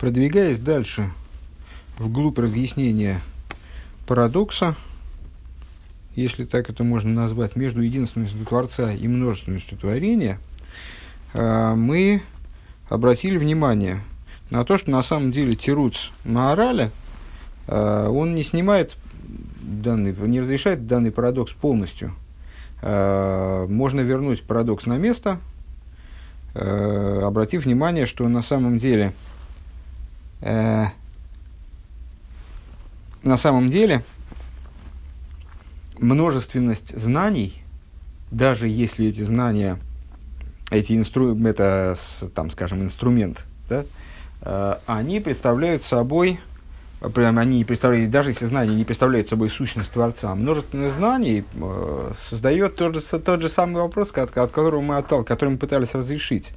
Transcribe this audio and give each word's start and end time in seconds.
Продвигаясь 0.00 0.58
дальше 0.58 1.10
вглубь 1.98 2.38
разъяснения 2.38 3.20
парадокса, 4.06 4.74
если 6.14 6.46
так 6.46 6.70
это 6.70 6.84
можно 6.84 7.12
назвать, 7.12 7.54
между 7.54 7.82
единственностью 7.82 8.46
Творца 8.46 8.94
и 8.94 9.06
множественностью 9.06 9.76
творения, 9.76 10.38
э, 11.34 11.74
мы 11.74 12.22
обратили 12.88 13.36
внимание 13.36 14.00
на 14.48 14.64
то, 14.64 14.78
что 14.78 14.90
на 14.90 15.02
самом 15.02 15.32
деле 15.32 15.54
Тируц 15.54 16.12
Маораля, 16.24 16.92
э, 17.66 18.08
он 18.08 18.34
не 18.34 18.42
снимает 18.42 18.96
данный, 19.60 20.14
не 20.14 20.40
разрешает 20.40 20.86
данный 20.86 21.10
парадокс 21.10 21.52
полностью. 21.52 22.14
Э, 22.80 23.66
можно 23.68 24.00
вернуть 24.00 24.44
парадокс 24.44 24.86
на 24.86 24.96
место, 24.96 25.38
обратив 26.54 27.66
внимание, 27.66 28.06
что 28.06 28.26
на 28.28 28.40
самом 28.40 28.78
деле– 28.78 29.12
э, 30.40 30.86
на 33.22 33.36
самом 33.36 33.70
деле 33.70 34.02
множественность 35.98 36.96
знаний, 36.98 37.62
даже 38.30 38.68
если 38.68 39.06
эти 39.06 39.20
знания, 39.22 39.78
эти 40.70 40.96
инстру, 40.96 41.36
это, 41.44 41.96
там, 42.34 42.50
скажем, 42.50 42.82
инструмент, 42.82 43.44
да, 43.68 43.84
э, 44.42 44.74
они 44.86 45.20
представляют 45.20 45.82
собой, 45.82 46.40
прям 47.14 47.38
они 47.38 47.64
представляют, 47.64 48.10
даже 48.10 48.30
если 48.30 48.46
знания 48.46 48.74
не 48.74 48.84
представляют 48.84 49.28
собой 49.28 49.50
сущность 49.50 49.92
Творца, 49.92 50.34
множественность 50.34 50.94
знаний 50.94 51.44
э, 51.54 52.12
создает 52.14 52.76
тот 52.76 52.94
же, 52.94 53.00
тот 53.00 53.42
же 53.42 53.48
самый 53.48 53.82
вопрос, 53.82 54.12
от, 54.12 54.36
от 54.36 54.50
которого 54.50 54.80
мы 54.80 54.96
оттал, 54.96 55.24
который 55.24 55.50
мы 55.50 55.58
пытались 55.58 55.94
разрешить. 55.94 56.54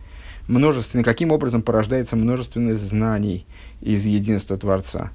Множественный, 0.48 1.04
каким 1.04 1.32
образом 1.32 1.62
порождается 1.62 2.16
множественность 2.16 2.82
знаний– 2.82 3.46
из 3.84 4.06
единства 4.06 4.58
Творца. 4.58 5.12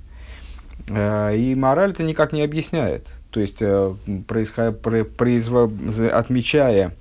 Э, 0.88 1.34
и 1.36 1.54
мораль 1.54 1.90
это 1.90 2.02
никак 2.02 2.32
не 2.32 2.42
объясняет. 2.42 3.08
То 3.30 3.40
есть, 3.40 3.58
э, 3.60 3.94
происход, 4.26 4.80
произво, 5.16 5.70
отмечая 6.12 6.94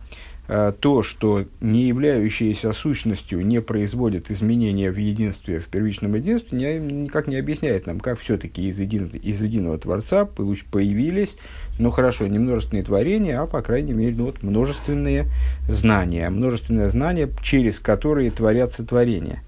то, 0.48 1.04
что 1.04 1.46
не 1.60 1.88
являющееся 1.88 2.72
сущностью 2.72 3.46
не 3.46 3.62
производит 3.62 4.32
изменения 4.32 4.92
в 4.92 4.98
единстве, 4.98 5.60
в 5.60 5.68
первичном 5.68 6.16
единстве, 6.16 6.80
никак 6.80 7.28
не 7.28 7.36
объясняет 7.36 7.86
нам, 7.86 8.00
как 8.00 8.20
все-таки 8.20 8.70
из, 8.70 8.80
един, 8.80 9.08
из 9.08 9.42
единого 9.42 9.78
Творца 9.78 10.26
появились, 10.26 11.38
ну 11.80 11.90
хорошо, 11.90 12.28
не 12.28 12.40
множественные 12.40 12.86
творения, 12.86 13.42
а 13.42 13.46
по 13.46 13.62
крайней 13.62 13.92
мере 13.92 14.16
ну, 14.16 14.26
вот, 14.28 14.42
множественные 14.42 15.26
знания, 15.68 16.30
множественные 16.30 16.88
знания, 16.88 17.30
через 17.44 17.82
которые 17.82 18.32
творятся 18.32 18.86
творения. 18.86 19.44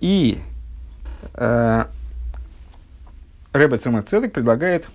И 0.00 0.38
Э, 1.34 1.84
Рэбе 3.52 3.78
предлагает 3.78 4.88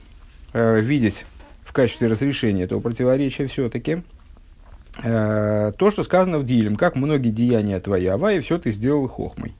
э, 0.54 0.80
видеть 0.80 1.26
в 1.64 1.74
качестве 1.74 2.08
разрешения 2.08 2.64
этого 2.64 2.80
противоречия 2.80 3.48
все-таки 3.48 3.92
э, 3.92 4.02
то, 5.02 5.92
что 5.92 6.04
сказано 6.04 6.40
в 6.40 6.46
Дилем, 6.46 6.76
как 6.76 6.96
многие 6.96 7.30
деяния 7.30 7.80
твои, 7.80 8.08
Авай, 8.08 8.40
все 8.42 8.58
ты 8.58 8.72
сделал 8.72 9.08
хохмой. 9.08 9.54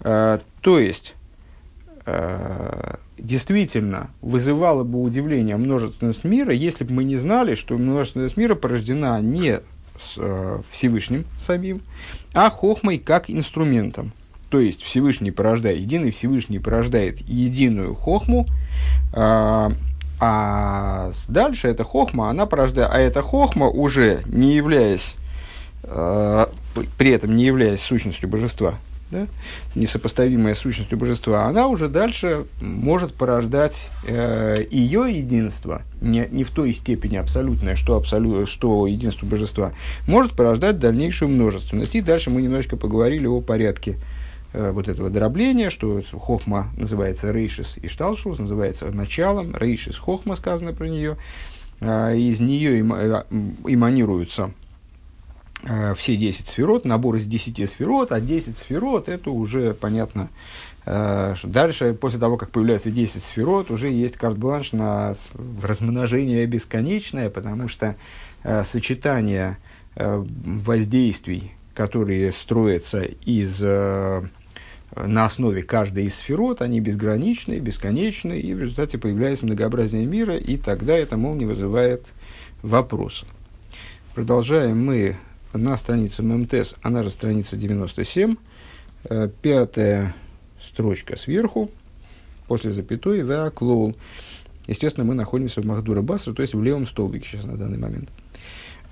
Э, 0.00 0.38
то 0.60 0.78
есть, 0.78 1.14
э, 2.06 2.94
действительно 3.18 4.10
вызывало 4.20 4.84
бы 4.84 5.02
удивление 5.02 5.56
множественность 5.56 6.24
мира, 6.24 6.52
если 6.52 6.84
бы 6.84 6.92
мы 6.92 7.04
не 7.04 7.16
знали, 7.16 7.54
что 7.54 7.78
множественность 7.78 8.36
мира 8.36 8.54
порождена 8.54 9.20
не 9.20 9.60
с, 9.98 10.14
э, 10.16 10.60
Всевышним 10.70 11.24
самим, 11.40 11.82
а 12.32 12.50
хохмой 12.50 12.98
как 12.98 13.30
инструментом. 13.30 14.12
То 14.50 14.60
есть 14.60 14.82
Всевышний 14.82 15.30
порождает, 15.30 15.80
единый 15.80 16.12
Всевышний 16.12 16.58
порождает 16.58 17.20
единую 17.20 17.94
хохму, 17.94 18.46
а 20.26 21.10
дальше 21.28 21.68
эта 21.68 21.84
хохма, 21.84 22.30
она 22.30 22.46
порождает, 22.46 22.90
а 22.90 22.98
эта 22.98 23.20
хохма 23.20 23.68
уже 23.68 24.22
не 24.24 24.54
являясь, 24.54 25.16
а, 25.82 26.50
при 26.96 27.10
этом 27.10 27.36
не 27.36 27.44
являясь 27.44 27.82
сущностью 27.82 28.26
божества, 28.26 28.78
да, 29.10 29.26
несопоставимая 29.74 30.54
сущностью 30.54 30.96
божества, 30.96 31.44
она 31.44 31.66
уже 31.66 31.88
дальше 31.88 32.46
может 32.62 33.14
порождать 33.14 33.90
э, 34.06 34.64
ее 34.70 35.06
единство, 35.10 35.82
не, 36.00 36.26
не 36.30 36.42
в 36.42 36.50
той 36.50 36.72
степени 36.72 37.16
абсолютное, 37.16 37.76
что, 37.76 37.96
абсолют, 37.96 38.48
что 38.48 38.86
единство 38.86 39.26
божества, 39.26 39.72
может 40.06 40.32
порождать 40.32 40.78
дальнейшую 40.78 41.28
множественность. 41.28 41.94
И 41.94 42.00
дальше 42.00 42.30
мы 42.30 42.40
немножечко 42.40 42.78
поговорили 42.78 43.26
о 43.26 43.42
порядке 43.42 43.96
Э, 43.96 44.13
вот 44.54 44.86
этого 44.86 45.10
дробления, 45.10 45.68
что 45.68 46.00
хохма 46.12 46.68
называется 46.76 47.32
рейшис 47.32 47.76
и 47.76 47.88
шталшус, 47.88 48.38
называется 48.38 48.86
началом, 48.92 49.56
рейшис 49.56 49.98
хохма 49.98 50.36
сказано 50.36 50.72
про 50.72 50.86
нее, 50.86 51.16
э, 51.80 52.16
из 52.16 52.38
нее 52.38 52.78
э, 52.78 53.22
эманируются 53.66 54.52
все 55.96 56.16
10 56.16 56.46
сферот, 56.46 56.84
набор 56.84 57.16
из 57.16 57.24
10 57.24 57.70
сферот, 57.70 58.12
а 58.12 58.20
10 58.20 58.58
сферот 58.58 59.08
это 59.08 59.30
уже 59.30 59.72
понятно, 59.72 60.28
дальше, 60.84 61.94
после 61.98 62.18
того, 62.20 62.36
как 62.36 62.50
появляется 62.50 62.90
10 62.90 63.22
сферот, 63.22 63.70
уже 63.70 63.88
есть 63.88 64.18
карт-бланш 64.18 64.72
на 64.72 65.14
размножение 65.62 66.44
бесконечное, 66.44 67.30
потому 67.30 67.68
что 67.68 67.96
сочетание 68.64 69.56
воздействий, 69.96 71.52
которые 71.72 72.30
строятся 72.30 73.00
из 73.00 73.64
на 74.96 75.24
основе 75.24 75.62
каждой 75.62 76.04
из 76.04 76.16
сферот, 76.16 76.62
они 76.62 76.80
безграничны, 76.80 77.58
бесконечны, 77.58 78.38
и 78.38 78.54
в 78.54 78.60
результате 78.60 78.98
появляется 78.98 79.46
многообразие 79.46 80.06
мира, 80.06 80.36
и 80.36 80.56
тогда 80.56 80.96
это, 80.96 81.16
мол, 81.16 81.34
не 81.34 81.46
вызывает 81.46 82.06
вопроса. 82.62 83.26
Продолжаем 84.14 84.84
мы 84.84 85.16
на 85.52 85.76
странице 85.76 86.22
ММТС, 86.22 86.74
она 86.82 87.02
же 87.02 87.10
страница 87.10 87.56
97, 87.56 88.36
э, 89.04 89.28
пятая 89.42 90.14
строчка 90.62 91.16
сверху, 91.16 91.70
после 92.46 92.72
запятой, 92.72 93.20
веаклоул. 93.20 93.96
Естественно, 94.66 95.04
мы 95.04 95.14
находимся 95.14 95.60
в 95.60 95.66
Махдура 95.66 96.02
Басра, 96.02 96.32
то 96.32 96.42
есть 96.42 96.54
в 96.54 96.62
левом 96.62 96.86
столбике 96.86 97.28
сейчас 97.28 97.44
на 97.44 97.56
данный 97.56 97.78
момент. 97.78 98.08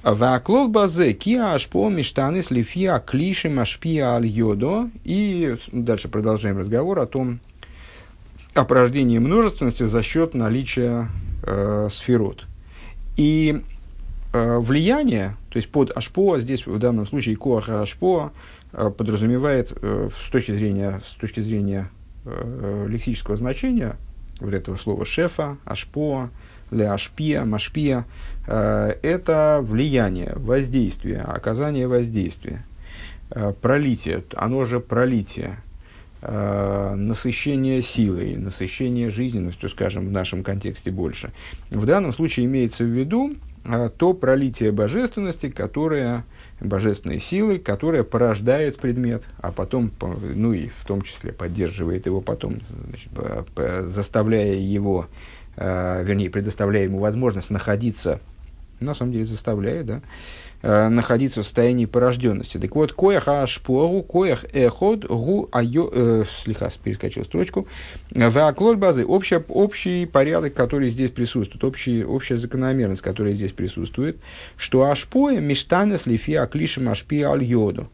Ваклол 0.02 0.66
базе 0.66 1.12
киа 1.12 1.54
ашпо 1.54 1.88
миштаны 1.88 2.42
слифия 2.42 2.98
клиши 2.98 3.48
машпия 3.48 4.14
аль 4.16 4.26
йодо. 4.26 4.90
И 5.04 5.56
дальше 5.70 6.08
продолжаем 6.08 6.58
разговор 6.58 6.98
о 6.98 7.06
том, 7.06 7.38
о 8.54 8.64
порождении 8.64 9.18
множественности 9.18 9.84
за 9.84 10.02
счет 10.02 10.34
наличия 10.34 11.08
э, 11.44 11.88
сферот. 11.92 12.46
И 13.16 13.62
э, 14.32 14.58
влияние, 14.58 15.36
то 15.50 15.58
есть 15.58 15.70
под 15.70 15.96
ашпо, 15.96 16.40
здесь 16.40 16.66
в 16.66 16.78
данном 16.80 17.06
случае 17.06 17.36
коаха 17.36 17.82
ашпо 17.82 18.32
э, 18.72 18.90
подразумевает 18.90 19.72
э, 19.80 20.08
с 20.26 20.30
точки 20.30 20.50
зрения, 20.50 21.00
с 21.06 21.14
точки 21.14 21.38
зрения 21.38 21.90
э, 22.24 22.86
лексического 22.88 23.36
значения 23.36 23.94
вот 24.40 24.52
этого 24.52 24.74
слова 24.74 25.04
шефа, 25.06 25.58
ашпо, 25.64 26.30
ляшпия, 26.72 27.44
машпия, 27.44 28.06
э, 28.46 28.94
это 29.02 29.60
влияние, 29.62 30.32
воздействие, 30.36 31.20
оказание 31.20 31.86
воздействия, 31.86 32.64
э, 33.30 33.52
пролитие, 33.60 34.24
оно 34.34 34.64
же 34.64 34.80
пролитие, 34.80 35.58
э, 36.22 36.94
насыщение 36.96 37.82
силой, 37.82 38.36
насыщение 38.36 39.10
жизненностью, 39.10 39.68
скажем, 39.68 40.08
в 40.08 40.10
нашем 40.10 40.42
контексте 40.42 40.90
больше. 40.90 41.32
В 41.70 41.84
данном 41.86 42.12
случае 42.12 42.46
имеется 42.46 42.84
в 42.84 42.88
виду 42.88 43.34
то 43.96 44.12
пролитие 44.12 44.72
божественности, 44.72 45.48
которое, 45.48 46.24
божественной 46.60 47.20
силы, 47.20 47.60
которая 47.60 48.02
порождает 48.02 48.76
предмет, 48.76 49.22
а 49.38 49.52
потом, 49.52 49.92
ну 50.00 50.52
и 50.52 50.66
в 50.66 50.84
том 50.84 51.02
числе 51.02 51.32
поддерживает 51.32 52.06
его 52.06 52.20
потом, 52.20 52.58
значит, 52.88 53.12
заставляя 53.88 54.56
его 54.56 55.06
э, 55.56 56.02
вернее, 56.04 56.30
предоставляя 56.30 56.84
ему 56.84 56.98
возможность 56.98 57.50
находиться, 57.50 58.20
на 58.80 58.94
самом 58.94 59.12
деле 59.12 59.24
заставляет, 59.24 59.86
да, 59.86 60.00
э, 60.62 60.88
находиться 60.88 61.42
в 61.42 61.44
состоянии 61.44 61.86
порожденности. 61.86 62.58
Так 62.58 62.74
вот, 62.74 62.92
коях 62.92 63.28
ашпору, 63.28 64.02
коях 64.02 64.44
эход, 64.52 65.04
гу 65.06 65.48
айо, 65.52 65.90
э, 65.92 66.24
слегка 66.42 66.70
перескочил 66.82 67.24
строчку, 67.24 67.66
ваклоль 68.10 68.76
базы, 68.76 69.04
общий, 69.04 69.36
общий 69.48 70.06
порядок, 70.06 70.54
который 70.54 70.90
здесь 70.90 71.10
присутствует, 71.10 71.64
общий, 71.64 72.04
общая 72.04 72.36
закономерность, 72.36 73.02
которая 73.02 73.34
здесь 73.34 73.52
присутствует, 73.52 74.18
что 74.56 74.90
ашпоя 74.90 75.40
миштанес 75.40 76.06
лифи 76.06 76.34
аклишем 76.34 76.88
ашпи 76.88 77.22
аль 77.22 77.44
йоду, 77.44 77.88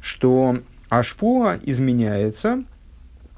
что 0.00 0.58
ашпоа 0.88 1.58
изменяется 1.62 2.64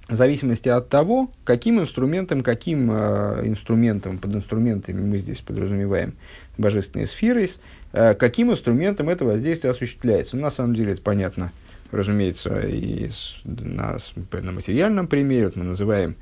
в 0.09 0.15
зависимости 0.15 0.69
от 0.69 0.89
того, 0.89 1.31
каким 1.45 1.81
инструментом, 1.81 2.43
каким 2.43 2.91
э, 2.91 3.43
инструментом, 3.45 4.19
под 4.19 4.37
инструментами 4.37 5.01
мы 5.01 5.19
здесь 5.19 5.41
подразумеваем 5.41 6.15
божественные 6.59 7.07
сферы, 7.07 7.49
э, 7.93 8.15
каким 8.15 8.53
инструментом 8.53 9.09
это 9.09 9.25
воздействие 9.25 9.73
осуществляется. 9.73 10.37
Ну, 10.37 10.43
на 10.43 10.51
самом 10.51 10.75
деле 10.75 10.93
это 10.93 11.03
понятно 11.03 11.53
разумеется, 11.91 12.61
и 12.61 13.11
на, 13.45 13.99
на 14.33 14.53
материальном 14.53 15.09
примере, 15.09 15.47
вот 15.47 15.57
мы 15.57 15.65
называем 15.65 16.17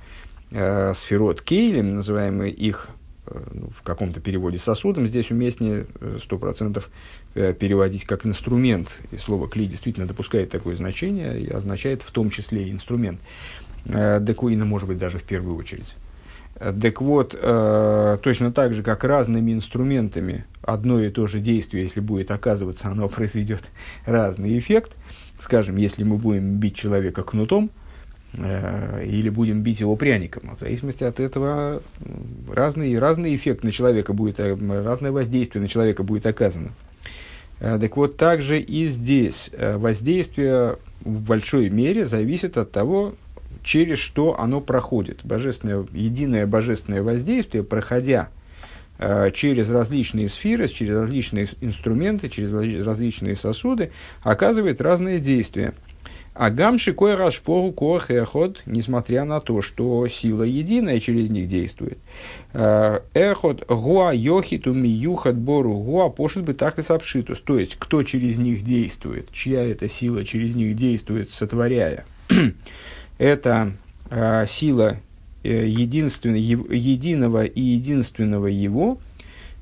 э, 0.50 0.94
сферот 0.94 1.42
кейлем, 1.42 1.94
называем 1.94 2.42
их 2.42 2.88
э, 3.26 3.42
ну, 3.52 3.70
в 3.70 3.82
каком-то 3.82 4.20
переводе 4.20 4.58
сосудом, 4.58 5.06
здесь 5.06 5.30
уместнее 5.30 5.86
э, 6.00 6.18
сто 6.22 6.38
процентов 6.38 6.90
э, 7.34 7.52
переводить 7.52 8.04
как 8.04 8.26
инструмент. 8.26 8.88
И 9.10 9.16
слово 9.16 9.48
«кли» 9.48 9.66
действительно 9.66 10.06
допускает 10.06 10.50
такое 10.50 10.76
значение 10.76 11.40
и 11.40 11.48
означает 11.50 12.02
в 12.02 12.10
том 12.10 12.30
числе 12.30 12.64
и 12.64 12.70
инструмент. 12.70 13.20
Декуина, 13.84 14.64
может 14.64 14.88
быть, 14.88 14.98
даже 14.98 15.18
в 15.18 15.24
первую 15.24 15.56
очередь. 15.56 15.94
Так 16.54 17.00
вот, 17.00 17.36
э, 17.40 18.18
точно 18.22 18.52
так 18.52 18.74
же, 18.74 18.82
как 18.82 19.02
разными 19.02 19.52
инструментами 19.52 20.44
одно 20.62 21.00
и 21.00 21.10
то 21.10 21.26
же 21.26 21.40
действие, 21.40 21.82
если 21.82 22.00
будет 22.00 22.30
оказываться, 22.30 22.88
оно 22.88 23.08
произведет 23.10 23.64
разный 24.06 24.58
эффект. 24.58 24.92
Скажем, 25.40 25.76
если 25.76 26.04
мы 26.04 26.16
будем 26.16 26.58
бить 26.58 26.76
человека 26.76 27.24
кнутом, 27.24 27.70
э, 28.34 29.04
или 29.04 29.30
будем 29.30 29.62
бить 29.62 29.80
его 29.80 29.96
пряником. 29.96 30.56
В 30.56 30.60
зависимости 30.60 31.02
от 31.02 31.18
этого 31.18 31.82
разный, 32.48 32.98
разный 33.00 33.34
эффект 33.34 33.64
на 33.64 33.72
человека 33.72 34.12
будет, 34.12 34.38
э, 34.38 34.54
разное 34.54 35.10
воздействие 35.10 35.60
на 35.60 35.68
человека 35.68 36.04
будет 36.04 36.24
оказано. 36.24 36.70
Э, 37.58 37.78
так 37.80 37.96
вот, 37.96 38.16
также 38.16 38.60
и 38.60 38.86
здесь 38.86 39.50
э, 39.52 39.76
воздействие 39.76 40.78
в 41.00 41.20
большой 41.20 41.68
мере 41.68 42.04
зависит 42.04 42.56
от 42.56 42.70
того, 42.70 43.14
через 43.64 43.98
что 43.98 44.38
оно 44.38 44.60
проходит. 44.60 45.24
Божественное, 45.24 45.84
единое 45.92 46.46
божественное 46.46 47.02
воздействие, 47.02 47.64
проходя 47.64 48.28
Э, 48.96 49.30
через 49.34 49.70
различные 49.70 50.28
сферы, 50.28 50.68
через 50.68 50.94
различные 50.94 51.48
инструменты, 51.60 52.28
через 52.28 52.52
различные 52.86 53.34
сосуды, 53.34 53.90
оказывает 54.22 54.80
разные 54.80 55.18
действия. 55.18 55.74
А 56.32 56.50
гамши 56.50 56.92
кой 56.92 57.14
рашпору 57.14 57.72
коах 57.72 58.10
эхот, 58.10 58.62
несмотря 58.66 59.24
на 59.24 59.40
то, 59.40 59.62
что 59.62 60.06
сила 60.08 60.42
единая 60.42 61.00
через 61.00 61.28
них 61.28 61.48
действует. 61.48 61.98
Э, 62.52 63.00
эхот 63.14 63.66
гуа 63.66 64.12
йохит 64.12 64.68
умиюхат 64.68 65.36
бору 65.36 65.74
гуа 65.74 66.08
пошит 66.08 66.44
бы 66.44 66.54
так 66.54 66.78
и 66.78 66.82
сапшитус. 66.82 67.40
То 67.40 67.58
есть, 67.58 67.76
кто 67.76 68.04
через 68.04 68.38
них 68.38 68.62
действует, 68.62 69.32
чья 69.32 69.64
эта 69.64 69.88
сила 69.88 70.24
через 70.24 70.54
них 70.54 70.76
действует, 70.76 71.32
сотворяя. 71.32 72.04
Это 73.18 73.72
э, 74.10 74.46
сила 74.46 74.98
Э, 75.44 75.66
единственного, 75.66 76.38
единого 76.38 77.44
и 77.44 77.60
единственного 77.60 78.46
Его, 78.46 78.96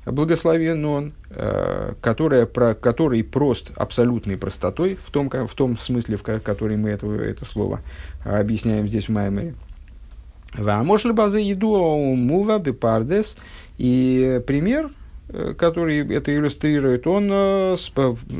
благословен 0.05 0.85
Он, 0.85 1.11
э, 1.29 1.95
которая, 1.99 2.45
про, 2.45 2.73
который 2.73 3.21
прост 3.21 3.71
абсолютной 3.75 4.37
простотой, 4.37 4.97
в 5.05 5.11
том, 5.11 5.29
в 5.29 5.53
том 5.53 5.77
смысле, 5.77 6.15
в 6.15 6.23
который 6.23 6.77
мы 6.77 6.91
это, 6.91 7.11
это 7.11 7.43
слово 7.43 7.81
объясняем 8.23 8.87
здесь 8.87 9.09
в 9.09 9.11
Маймере. 9.11 9.55
Вамош 10.53 11.03
базы 11.07 11.39
еду 11.39 11.75
мува 12.15 12.59
бипардес. 12.59 13.35
И 13.77 14.41
пример, 14.47 14.89
э, 15.27 15.53
который 15.57 15.99
это 16.15 16.33
иллюстрирует, 16.33 17.07
он 17.07 17.75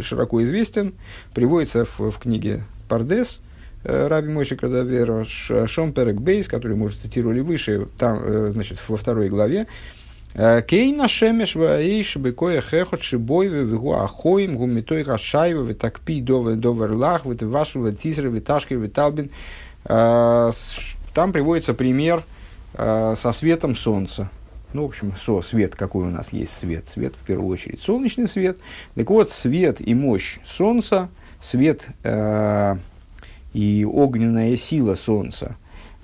широко 0.01 0.42
известен, 0.44 0.94
приводится 1.33 1.83
в, 1.83 2.00
в 2.00 2.19
книге 2.19 2.63
Пардес– 2.88 3.42
Э, 3.51 3.53
Раби 3.83 4.30
Мойши 4.30 4.56
Кадавер 4.56 5.25
Шомперек 5.68 6.15
Бейс, 6.15 6.47
который 6.47 6.77
мы 6.77 6.85
уже 6.85 6.97
цитировали 6.97 7.41
выше, 7.41 7.88
там, 7.97 8.19
э, 8.21 8.51
значит, 8.53 8.81
во 8.88 8.95
второй 8.95 9.27
главе, 9.27 9.68
э, 10.35 10.62
Кейна 10.62 11.09
шемеш 11.09 11.56
ваэйш 11.56 12.15
бекоя 12.15 12.62
хехот 12.62 13.01
шибойве 13.01 13.63
вегу 13.63 13.94
ахоим 13.94 14.56
гумитой 14.56 15.03
рашайва 15.03 15.63
витакпи 15.63 16.21
доверлах 16.21 17.25
витвашва 17.25 17.91
тизра 17.91 18.30
виташкер 18.30 18.77
виталбин. 18.77 19.30
Там 19.83 21.33
приводится 21.33 21.74
пример 21.74 22.24
со 22.74 23.31
светом 23.33 23.75
солнца. 23.75 24.30
Ну, 24.71 24.83
в 24.83 24.85
общем, 24.85 25.13
со, 25.21 25.41
свет, 25.41 25.75
какой 25.75 26.07
у 26.07 26.09
нас 26.09 26.31
есть 26.33 26.57
свет. 26.57 26.88
Свет, 26.88 27.13
в 27.15 27.25
первую 27.25 27.50
очередь, 27.50 27.81
солнечный 27.81 28.27
свет. 28.27 28.57
Так 28.95 29.09
вот, 29.09 29.30
свет 29.30 29.85
и 29.85 29.94
мощь 29.94 30.39
солнца, 30.45 31.09
свет 31.41 31.85
и 33.54 33.86
огненная 33.86 34.58
сила 34.58 34.96
Солнца, 34.96 35.56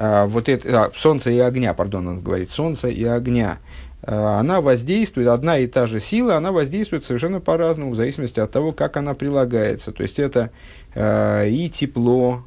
а, 0.01 0.27
вот 0.27 0.47
это, 0.47 0.85
а, 0.85 0.91
Солнца 0.95 1.29
и 1.29 1.39
огня, 1.39 1.73
пардон, 1.73 2.07
он 2.07 2.21
говорит, 2.21 2.51
Солнца 2.51 2.87
и 2.87 3.03
огня, 3.03 3.57
а, 4.01 4.39
она 4.39 4.61
воздействует, 4.61 5.27
одна 5.27 5.57
и 5.57 5.67
та 5.67 5.87
же 5.87 5.99
сила, 5.99 6.37
она 6.37 6.53
воздействует 6.53 7.05
совершенно 7.05 7.41
по-разному, 7.41 7.91
в 7.91 7.95
зависимости 7.95 8.39
от 8.39 8.49
того, 8.49 8.71
как 8.71 8.95
она 8.95 9.13
прилагается. 9.13 9.91
То 9.91 10.03
есть 10.03 10.17
это 10.17 10.51
э, 10.95 11.49
и 11.49 11.69
тепло, 11.69 12.43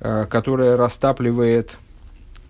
э, 0.00 0.24
которое 0.30 0.76
растапливает 0.76 1.76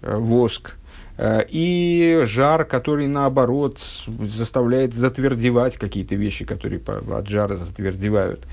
воск, 0.01 0.77
и 1.19 2.23
жар, 2.27 2.67
который 2.67 3.09
наоборот 3.09 3.79
заставляет 4.07 4.93
затвердевать 4.93 5.79
какие-то 5.79 6.15
вещи, 6.15 6.45
которые 6.45 6.83
от 6.85 7.27
жара 7.27 7.57
затвердевают. 7.57 8.47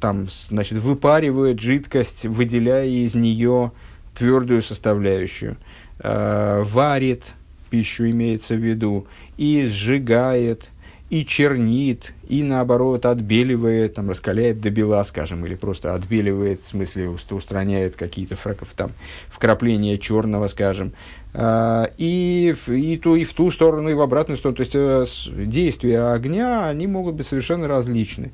Там, 0.00 0.26
значит, 0.48 0.78
выпаривает 0.78 1.60
жидкость, 1.60 2.24
выделяя 2.24 2.86
из 2.86 3.14
нее 3.14 3.72
твердую 4.14 4.62
составляющую, 4.62 5.56
э, 6.00 6.62
варит 6.64 7.34
пищу, 7.70 8.10
имеется 8.10 8.54
в 8.54 8.58
виду, 8.58 9.06
и 9.36 9.66
сжигает, 9.66 10.70
и 11.08 11.24
чернит, 11.24 12.12
и 12.28 12.42
наоборот 12.42 13.06
отбеливает, 13.06 13.94
там, 13.94 14.10
раскаляет 14.10 14.60
до 14.60 14.70
бела, 14.70 15.02
скажем, 15.04 15.44
или 15.44 15.54
просто 15.54 15.94
отбеливает, 15.94 16.62
в 16.62 16.66
смысле 16.66 17.10
устраняет 17.10 17.96
какие-то 17.96 18.36
там, 18.76 18.92
вкрапления 19.28 19.98
черного, 19.98 20.48
скажем, 20.48 20.92
э, 21.34 21.86
и, 21.98 22.54
и, 22.66 22.96
ту, 22.96 23.16
и 23.16 23.24
в 23.24 23.32
ту 23.32 23.50
сторону, 23.50 23.88
и 23.90 23.94
в 23.94 24.00
обратную 24.00 24.38
сторону. 24.38 24.56
То 24.56 24.62
есть 24.62 24.74
э, 24.74 25.46
действия 25.46 26.12
огня, 26.12 26.68
они 26.68 26.86
могут 26.86 27.14
быть 27.14 27.26
совершенно 27.26 27.68
различны. 27.68 28.32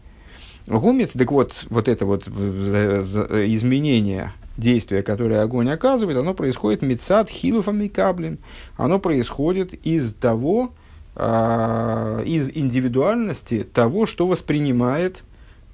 Гумец, 0.66 1.10
так 1.12 1.30
вот, 1.30 1.64
вот 1.70 1.88
это 1.88 2.06
вот 2.06 2.26
изменение 2.26 4.32
действия, 4.56 5.02
которое 5.02 5.42
огонь 5.42 5.70
оказывает, 5.70 6.18
оно 6.18 6.34
происходит 6.34 6.82
мецад 6.82 7.28
хилуфами 7.28 7.88
каблем. 7.88 8.38
Оно 8.76 8.98
происходит 8.98 9.74
из 9.86 10.12
того, 10.14 10.72
э, 11.14 12.22
из 12.26 12.48
индивидуальности 12.48 13.66
того, 13.72 14.06
что 14.06 14.26
воспринимает 14.26 15.22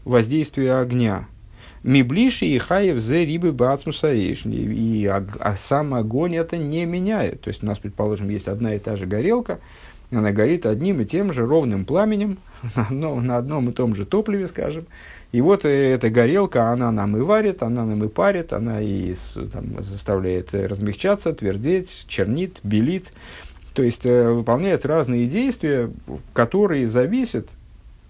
воздействие 0.04 0.74
огня. 0.74 1.26
Миблиши 1.82 2.46
и 2.46 2.58
хаев 2.58 3.00
зе 3.00 3.24
рибы 3.24 3.52
бацмусаиш. 3.52 4.46
И 4.46 5.06
а 5.06 5.56
сам 5.56 5.94
огонь 5.94 6.36
это 6.36 6.56
не 6.56 6.84
меняет. 6.84 7.40
То 7.40 7.48
есть 7.48 7.62
у 7.62 7.66
нас, 7.66 7.78
предположим, 7.78 8.28
есть 8.28 8.46
одна 8.46 8.74
и 8.74 8.78
та 8.78 8.94
же 8.94 9.06
горелка, 9.06 9.58
она 10.12 10.32
горит 10.32 10.66
одним 10.66 11.00
и 11.00 11.04
тем 11.04 11.32
же 11.32 11.46
ровным 11.46 11.84
пламенем, 11.84 12.38
на 12.76 12.82
одном, 12.82 13.26
на 13.26 13.36
одном 13.38 13.70
и 13.70 13.72
том 13.72 13.94
же 13.94 14.04
топливе, 14.06 14.46
скажем. 14.46 14.86
И 15.32 15.40
вот 15.40 15.64
э, 15.64 15.92
эта 15.92 16.10
горелка, 16.10 16.70
она 16.70 16.92
нам 16.92 17.16
и 17.16 17.20
варит, 17.20 17.62
она 17.62 17.86
нам 17.86 18.04
и 18.04 18.08
парит, 18.08 18.52
она 18.52 18.80
и 18.80 19.14
там, 19.52 19.82
заставляет 19.82 20.54
размягчаться, 20.54 21.32
твердеть, 21.32 22.04
чернит, 22.06 22.58
белит. 22.62 23.12
То 23.74 23.82
есть 23.82 24.04
э, 24.04 24.30
выполняет 24.30 24.84
разные 24.84 25.26
действия, 25.26 25.90
которые 26.34 26.86
зависят 26.86 27.48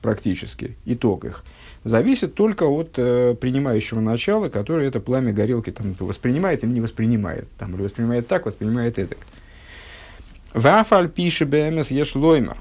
практически, 0.01 0.77
итог 0.85 1.25
их, 1.25 1.45
зависит 1.85 2.35
только 2.35 2.65
от 2.65 2.95
э, 2.97 3.37
принимающего 3.41 4.01
начала, 4.01 4.49
которое 4.49 4.89
это 4.89 4.99
пламя 4.99 5.33
горелки 5.33 5.71
там, 5.71 5.95
воспринимает 6.01 6.65
или 6.65 6.73
не 6.73 6.81
воспринимает. 6.81 7.47
Там, 7.59 7.75
или 7.77 7.83
воспринимает 7.83 8.27
так, 8.27 8.47
воспринимает 8.47 8.99
это. 8.99 9.17
Вафаль 10.55 11.09
пишет 11.09 11.49
БМС 11.49 11.91
Ешлоймер. 11.91 12.57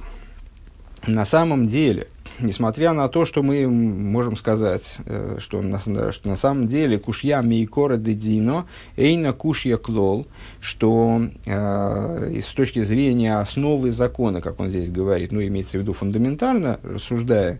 На 1.08 1.26
самом 1.26 1.68
деле, 1.68 2.08
несмотря 2.40 2.94
на 2.94 3.08
то, 3.08 3.26
что 3.26 3.42
мы 3.42 3.68
можем 3.68 4.38
сказать, 4.38 4.98
э, 5.06 5.38
что 5.40 5.62
на, 5.62 5.80
что 5.80 6.28
на 6.28 6.36
самом 6.36 6.68
деле 6.68 7.00
кушья 7.00 7.42
мейкора 7.42 7.98
дедино, 7.98 8.68
эйна 8.98 9.34
кушья 9.34 9.78
клол, 9.78 10.28
что 10.60 11.22
э, 11.46 12.40
с 12.40 12.54
точки 12.54 12.84
зрения 12.84 13.40
основы 13.40 13.90
закона, 13.90 14.42
как 14.42 14.60
он 14.60 14.70
здесь 14.70 14.92
говорит, 14.92 15.32
ну, 15.32 15.42
имеется 15.42 15.80
в 15.80 15.82
виду 15.82 15.94
фундаментально, 15.94 16.80
рассуждая, 16.84 17.60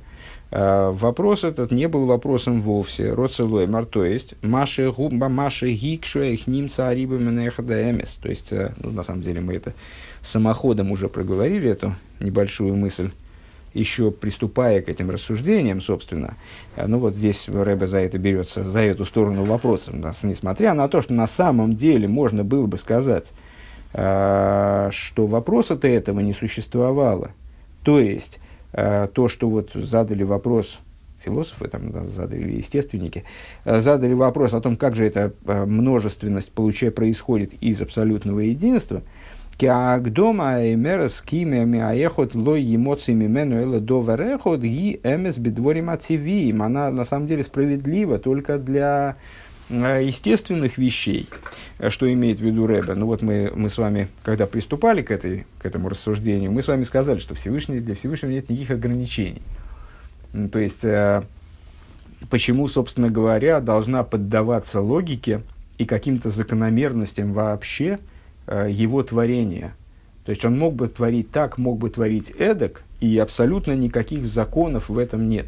э, 0.52 0.92
вопрос 0.92 1.44
этот 1.44 1.72
не 1.72 1.88
был 1.88 2.06
вопросом 2.06 2.62
вовсе, 2.62 3.12
роцелоймар, 3.12 3.86
то 3.86 4.06
есть 4.06 4.36
маши 4.44 4.92
губа, 4.92 5.30
маши 5.30 5.72
гикшу, 5.72 6.22
их 6.22 6.46
немца 6.46 6.90
ариба 6.90 7.18
эмес. 7.18 8.20
То 8.22 8.30
есть, 8.30 8.52
э, 8.52 8.74
ну, 8.78 8.92
на 8.92 9.02
самом 9.02 9.24
деле 9.24 9.42
мы 9.42 9.56
это 9.56 9.74
самоходом 10.22 10.92
уже 10.92 11.10
проговорили, 11.10 11.70
эту 11.70 11.96
небольшую 12.20 12.76
мысль, 12.76 13.12
еще 13.74 14.12
приступая 14.12 14.82
к 14.82 14.90
этим 14.90 15.10
рассуждениям, 15.10 15.82
собственно, 15.82 16.36
э, 16.76 16.86
ну 16.88 17.00
вот 17.00 17.16
здесь 17.16 17.48
Рэбе 17.48 17.88
за 17.88 18.00
это 18.00 18.18
берется, 18.18 18.64
за 18.64 18.80
эту 18.80 19.06
сторону 19.06 19.46
вопроса, 19.46 19.92
несмотря 20.24 20.74
на 20.74 20.88
то, 20.88 21.02
что 21.02 21.14
на 21.14 21.28
самом 21.28 21.76
деле 21.76 22.08
можно 22.08 22.44
было 22.44 22.66
бы 22.68 22.78
сказать, 22.78 23.32
э, 23.94 24.90
что 24.92 25.28
вопроса-то 25.28 25.88
этого 25.88 26.20
не 26.20 26.34
существовало. 26.34 27.32
То 27.84 28.00
есть, 28.00 28.40
э, 28.74 29.08
то, 29.14 29.28
что 29.28 29.50
вот 29.50 29.72
задали 29.74 30.24
вопрос 30.24 30.80
философы 31.24 31.68
там 31.68 32.08
задали, 32.08 32.52
естественники, 32.58 33.24
задали 33.64 34.14
вопрос 34.14 34.54
о 34.54 34.60
том, 34.60 34.76
как 34.76 34.96
же 34.96 35.06
эта 35.06 35.32
множественность 35.46 36.52
получая, 36.52 36.90
происходит 36.90 37.54
из 37.62 37.82
абсолютного 37.82 38.40
единства– 38.40 39.02
Киагдома 39.62 40.74
эмера 40.74 41.08
с 41.08 41.22
кимями 41.22 41.80
аехот 41.80 42.34
лой 42.34 42.76
эмоциями 42.76 43.28
мену 43.28 43.62
эла 43.62 43.80
доверехот 43.80 44.62
ги 44.62 45.00
эмес 45.04 45.38
бедворим 45.38 45.92
ацивиим. 45.92 46.64
Она 46.64 46.90
на 46.90 47.06
самом 47.06 47.28
деле 47.28 47.44
справедлива 47.44 48.18
только 48.18 48.58
для 48.58 49.18
э, 49.70 50.02
естественных 50.04 50.80
вещей, 50.80 51.30
что 51.90 52.12
имеет 52.12 52.40
в 52.40 52.44
виду 52.44 52.66
Рэбе. 52.66 52.96
Ну 52.96 53.06
вот 53.06 53.22
мы, 53.22 53.52
мы 53.56 53.70
с 53.70 53.78
вами, 53.78 54.08
когда 54.24 54.48
приступали 54.48 55.04
к, 55.04 55.12
этой, 55.12 55.46
к 55.60 55.66
этому 55.68 55.90
рассуждению, 55.90 56.52
мы 56.52 56.64
с 56.64 56.68
вами 56.68 56.84
сказали, 56.84 57.20
что 57.20 57.36
Всевышний, 57.36 57.82
для 57.82 57.94
Всевышнего 57.94 58.32
нет 58.32 58.50
никаких 58.50 58.72
ограничений. 58.72 59.44
То 60.52 60.58
есть, 60.58 60.84
э, 60.84 61.22
почему, 62.32 62.68
собственно 62.68 63.12
говоря, 63.12 63.60
должна 63.60 64.04
поддаваться 64.04 64.82
логике 64.82 65.44
и 65.78 65.86
каким-то 65.86 66.32
закономерностям 66.32 67.34
вообще– 67.34 68.00
его 68.48 69.04
творения. 69.04 69.74
То 70.26 70.32
есть 70.32 70.46
он 70.46 70.58
мог 70.58 70.76
бы 70.76 70.88
творить 70.88 71.32
так, 71.32 71.58
мог 71.58 71.80
бы 71.80 71.90
творить 71.90 72.32
эдак, 72.38 72.84
и 73.00 73.18
абсолютно 73.18 73.76
никаких 73.76 74.26
законов 74.26 74.90
в 74.90 74.98
этом 74.98 75.28
нет. 75.28 75.48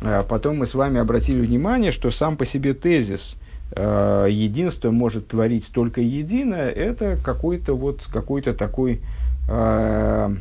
А 0.00 0.22
потом 0.22 0.58
мы 0.58 0.66
с 0.66 0.74
вами 0.74 0.98
обратили 0.98 1.40
внимание, 1.40 1.90
что 1.90 2.10
сам 2.10 2.38
по 2.38 2.46
себе 2.46 2.72
тезис 2.72 3.36
э, 3.72 4.28
единство 4.30 4.90
может 4.90 5.28
творить 5.28 5.68
только 5.72 6.00
единое, 6.00 6.70
это 6.70 7.18
какой-то 7.22 7.74
вот 7.74 8.02
какой-то 8.10 8.54
такой 8.54 9.02
э, 9.50 10.34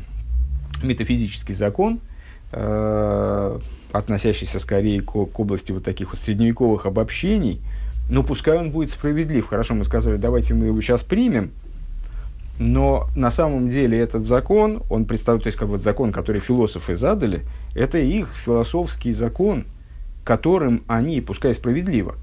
метафизический 0.81 1.53
закон, 1.53 1.99
э, 2.53 3.59
относящийся 3.91 4.61
скорее 4.61 5.01
к 5.01 5.15
области 5.15 5.73
вот 5.73 5.83
таких 5.83 6.13
вот 6.13 6.21
средневековых 6.21 6.85
обобщений– 6.85 7.59
ну, 8.09 8.23
пускай 8.23 8.57
он 8.57 8.71
будет 8.71 8.91
справедлив. 8.91 9.47
Хорошо, 9.47 9.75
мы 9.75 9.85
сказали, 9.85 10.17
давайте 10.17 10.55
мы 10.55 10.65
его 10.65 10.81
сейчас 10.81 11.03
примем, 11.03 11.51
но 12.57 13.07
на 13.15 13.31
самом 13.31 13.69
деле 13.69 13.97
этот 13.97 14.25
закон, 14.25 14.83
он 14.89 15.05
представляет, 15.05 15.43
то 15.43 15.47
есть 15.47 15.57
как 15.57 15.69
вот 15.69 15.83
закон, 15.83 16.11
который 16.11 16.41
философы 16.41 16.95
задали, 16.95 17.43
это 17.75 17.99
их 17.99 18.29
философский 18.35 19.11
закон, 19.11 19.65
которым 20.25 20.83
они, 20.87 21.21
пускай 21.21 21.53
справедливо, 21.53 22.15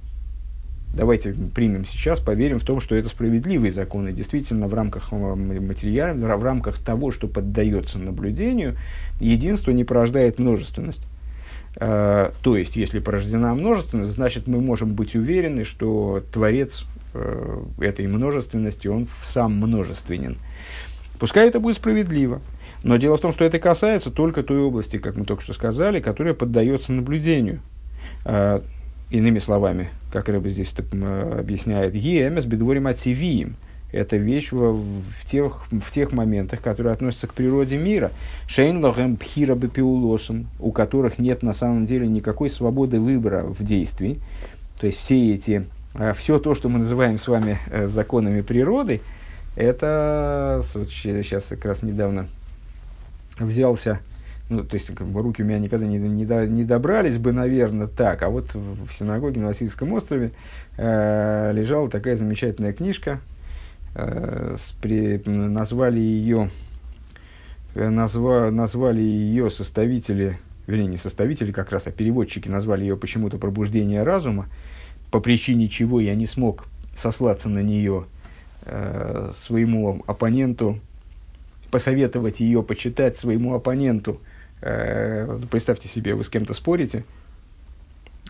давайте 0.95 1.35
примем 1.55 1.87
сейчас, 1.87 2.21
поверим 2.21 2.59
в 2.59 2.65
том, 2.65 2.81
что 2.81 2.95
это 2.95 3.09
справедливый 3.09 3.71
закон, 3.71 4.09
и 4.09 4.13
действительно 4.13 4.67
в 4.67 4.75
рамках 4.75 5.13
э, 5.13 5.17
материала, 5.17 6.15
в 6.15 6.43
рамках 6.43 6.79
того, 6.79 7.13
что 7.13 7.29
поддается 7.29 7.99
наблюдению, 7.99 8.77
единство 9.21 9.71
не 9.71 9.85
порождает 9.85 10.39
множественность. 10.39 11.07
Э, 11.79 12.31
то 12.43 12.57
есть, 12.57 12.77
если 12.77 12.99
порождена 12.99 13.55
множественность, 13.55 14.11
значит, 14.11 14.47
мы 14.47 14.61
можем 14.61 14.95
быть 14.95 15.15
уверены, 15.15 15.65
что 15.65 16.23
Творец 16.33 16.87
э, 17.15 17.63
этой 17.81 18.07
множественности, 18.07 18.89
он 18.89 19.09
сам 19.23 19.57
множественен. 19.57 20.39
Пускай 21.19 21.49
это 21.49 21.61
будет 21.61 21.77
справедливо. 21.77 22.41
Но 22.83 22.97
дело 22.97 23.17
в 23.17 23.21
том, 23.21 23.33
что 23.33 23.45
это 23.45 23.59
касается 23.59 24.11
только 24.11 24.43
той 24.43 24.59
области, 24.59 24.99
как 24.99 25.17
мы 25.17 25.25
только 25.25 25.43
что 25.43 25.53
сказали, 25.53 26.01
которая 26.01 26.35
поддается 26.35 26.93
наблюдению. 26.93 27.61
Э, 28.25 28.61
иными 29.11 29.39
словами, 29.39 29.91
как 30.11 30.29
Рэба 30.29 30.49
здесь 30.49 30.75
объясняет, 30.79 31.95
«Еэмес 31.95 32.45
бедворим 32.45 32.87
ацивиим» 32.87 33.57
это 33.93 34.17
вещь 34.17 34.53
в, 34.53 34.75
в, 34.75 35.31
тех, 35.31 35.67
в 35.71 35.91
тех 35.91 36.13
моментах, 36.13 36.61
которые 36.61 36.93
относятся 36.93 37.27
к 37.27 37.35
природе 37.35 37.79
мира. 37.79 38.11
Шейн 38.47 38.85
лохем 38.85 39.17
пхира 39.17 39.57
у 40.59 40.73
которых 40.73 41.19
нет 41.19 41.43
на 41.43 41.53
самом 41.53 41.87
деле 41.87 42.07
никакой 42.07 42.51
свободы 42.51 43.01
выбора 43.01 43.43
в 43.43 43.65
действии. 43.65 44.21
То 44.81 44.87
есть 44.87 44.99
все 44.99 45.35
эти, 45.35 45.67
а, 45.95 46.13
все 46.13 46.39
то, 46.39 46.55
что 46.55 46.69
мы 46.69 46.81
называем 46.81 47.19
с 47.19 47.29
вами 47.29 47.59
э, 47.71 47.87
законами 47.87 48.43
природы, 48.43 49.01
это 49.57 50.61
сейчас 50.63 51.47
как 51.47 51.65
раз 51.65 51.83
недавно 51.83 52.29
взялся, 53.39 54.01
ну, 54.51 54.63
то 54.63 54.75
есть 54.75 54.95
как 54.95 55.07
руки 55.15 55.43
у 55.43 55.47
меня 55.47 55.59
никогда 55.59 55.87
не, 55.87 55.99
не, 55.99 56.27
до, 56.27 56.47
не 56.47 56.65
добрались 56.65 57.17
бы, 57.17 57.33
наверное, 57.33 57.87
так. 57.87 58.23
А 58.23 58.29
вот 58.29 58.53
в 58.55 58.93
синагоге 58.93 59.41
на 59.41 59.49
Васильском 59.49 59.93
острове 59.95 60.33
э, 60.77 61.53
лежала 61.55 61.89
такая 61.89 62.17
замечательная 62.17 62.75
книжка 62.75 63.21
назвали 65.27 66.01
ее 66.01 66.51
э, 67.75 67.89
назва, 67.89 68.51
назвали 68.51 69.01
ее 69.01 69.51
составители, 69.51 70.39
вернее, 70.67 70.89
не 70.89 70.97
составители 70.97 71.53
как 71.53 71.71
раз, 71.73 71.87
а 71.87 71.93
переводчики 71.93 72.49
назвали 72.49 72.83
ее 72.83 72.97
почему-то 72.97 73.39
«Пробуждение 73.39 74.03
разума», 74.03 74.49
по 75.11 75.21
причине 75.21 75.69
чего 75.69 76.01
я 76.01 76.15
не 76.15 76.27
смог 76.27 76.67
сослаться 76.95 77.49
на 77.49 77.63
нее 77.63 78.07
э, 78.63 79.33
своему 79.39 80.05
оппоненту, 80.07 80.81
посоветовать 81.71 82.41
ее 82.41 82.63
почитать 82.63 83.17
своему 83.17 83.55
оппоненту. 83.55 84.21
Э, 84.61 85.41
представьте 85.51 85.89
себе, 85.89 86.15
вы 86.15 86.25
с 86.25 86.29
кем-то 86.29 86.55
спорите– 86.55 87.05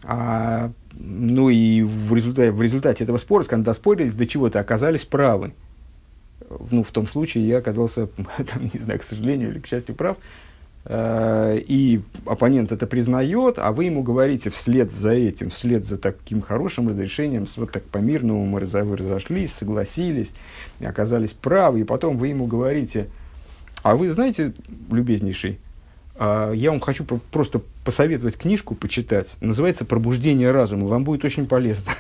а, 0.03 0.71
ну 0.99 1.49
и 1.51 1.83
в 1.83 2.15
результате, 2.15 2.53
в 2.53 2.63
результате 2.63 3.05
этого 3.05 3.17
спора, 3.17 3.45
когда 3.45 3.75
спорились 3.75 4.15
до 4.15 4.27
чего-то, 4.27 4.61
оказались 4.61 5.05
правы. 5.05 5.53
Ну, 6.71 6.83
в 6.83 6.91
том 6.91 7.07
случае 7.07 7.47
я 7.47 7.59
оказался, 7.59 8.07
там, 8.37 8.71
не 8.73 8.79
знаю, 8.79 9.01
к 9.01 9.03
сожалению 9.03 9.51
или 9.51 9.59
к 9.59 9.67
счастью, 9.67 9.95
прав. 9.95 10.17
А, 10.89 11.57
и 11.57 12.01
оппонент 12.25 12.71
это 12.71 12.87
признает, 12.87 13.59
а 13.59 13.73
вы 13.73 13.85
ему 13.85 14.03
говорите 14.03 14.51
вслед 14.51 14.93
за 14.93 15.11
этим, 15.11 15.51
вслед 15.51 15.85
за 15.85 15.99
таким 15.99 16.41
хорошим 16.41 16.89
разрешением, 16.89 17.47
вот 17.57 17.73
так 17.73 17.83
по-мирному 17.85 18.47
мы 18.47 18.61
разошлись, 18.61 19.53
согласились, 19.53 20.33
оказались 20.81 21.33
правы, 21.33 21.81
и 21.81 21.85
потом 21.85 22.17
вы 22.19 22.29
ему 22.29 22.47
говорите, 22.47 23.09
а 23.83 23.97
вы 23.97 24.11
знаете, 24.11 24.55
любезнейший, 24.91 25.59
я 26.19 26.71
вам 26.71 26.81
хочу 26.81 27.05
просто 27.05 27.61
посоветовать 27.85 28.37
книжку 28.37 28.75
почитать. 28.75 29.37
Называется 29.41 29.85
«Пробуждение 29.85 30.51
разума». 30.51 30.87
Вам 30.87 31.05
будет 31.05 31.25
очень 31.25 31.47
полезно. 31.47 31.93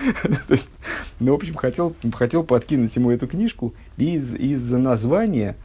То 0.22 0.52
есть, 0.52 0.70
ну, 1.18 1.32
в 1.32 1.34
общем, 1.34 1.54
хотел, 1.54 1.94
хотел 2.14 2.42
подкинуть 2.42 2.96
ему 2.96 3.10
эту 3.10 3.26
книжку, 3.26 3.74
и 3.98 4.14
из, 4.14 4.34
из-за 4.34 4.78
названия 4.78 5.56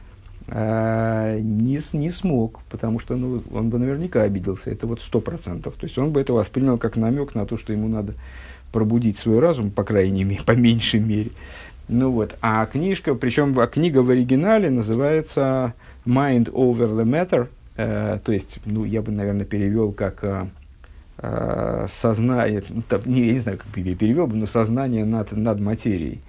э, 0.46 1.38
не, 1.40 1.80
не 1.94 2.10
смог, 2.10 2.60
потому 2.68 2.98
что 2.98 3.16
ну, 3.16 3.42
он 3.50 3.70
бы 3.70 3.78
наверняка 3.78 4.22
обиделся. 4.22 4.70
Это 4.70 4.86
вот 4.86 5.00
сто 5.00 5.20
процентов. 5.20 5.74
То 5.74 5.86
есть, 5.86 5.96
он 5.96 6.12
бы 6.12 6.20
это 6.20 6.34
воспринял 6.34 6.76
как 6.76 6.96
намек 6.96 7.34
на 7.34 7.46
то, 7.46 7.56
что 7.56 7.72
ему 7.72 7.88
надо 7.88 8.12
пробудить 8.72 9.16
свой 9.16 9.38
разум, 9.38 9.70
по 9.70 9.84
крайней 9.84 10.24
мере, 10.24 10.42
по 10.44 10.52
меньшей 10.52 11.00
мере. 11.00 11.30
Ну 11.88 12.10
вот, 12.10 12.36
а 12.42 12.66
книжка, 12.66 13.14
причем 13.14 13.58
а 13.58 13.66
книга 13.68 14.00
в 14.00 14.10
оригинале 14.10 14.68
называется 14.70 15.72
Mind 16.04 16.50
Over 16.50 16.94
the 16.94 17.04
Matter– 17.04 17.48
то 17.76 18.32
есть, 18.32 18.58
ну, 18.64 18.84
я 18.84 19.02
бы, 19.02 19.12
наверное, 19.12 19.44
перевел 19.44 19.92
как 19.92 20.24
э, 20.24 20.46
э, 21.18 21.86
сознание, 21.88 22.62
ну, 22.68 22.82
там, 22.88 23.02
не, 23.04 23.26
я 23.26 23.32
не 23.34 23.38
знаю, 23.38 23.58
как 23.58 23.76
я 23.76 23.94
перевел 23.94 24.26
бы, 24.26 24.36
но 24.36 24.46
сознание 24.46 25.04
над, 25.04 25.32
над 25.32 25.60
материей, 25.60 26.20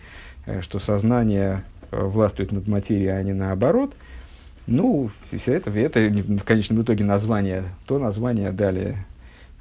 э, 0.45 0.61
что 0.61 0.79
сознание 0.79 1.63
э, 1.91 2.03
властвует 2.03 2.51
над 2.51 2.67
материей, 2.67 3.17
а 3.17 3.23
не 3.23 3.33
наоборот. 3.33 3.95
Ну, 4.65 5.09
все 5.31 5.53
это, 5.53 5.71
это 5.71 5.99
в 6.01 6.43
конечном 6.43 6.81
итоге 6.81 7.05
название, 7.05 7.63
то 7.85 7.99
название 7.99 8.51
дали 8.51 8.97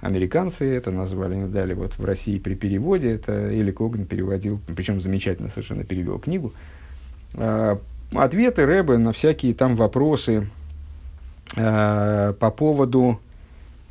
американцы, 0.00 0.64
это 0.64 0.90
назвали, 0.90 1.46
дали 1.46 1.74
вот 1.74 1.96
в 1.96 2.04
России 2.04 2.38
при 2.38 2.54
переводе, 2.54 3.12
это 3.12 3.50
Эли 3.52 3.70
Коган 3.70 4.06
переводил, 4.06 4.60
причем 4.74 5.00
замечательно 5.00 5.48
совершенно 5.48 5.84
перевел 5.84 6.18
книгу. 6.18 6.52
Э, 7.34 7.76
ответы 8.12 8.66
Рэбе 8.66 8.98
на 8.98 9.12
всякие 9.12 9.54
там 9.54 9.76
вопросы, 9.76 10.48
Э, 11.54 12.34
по 12.38 12.50
поводу, 12.50 13.20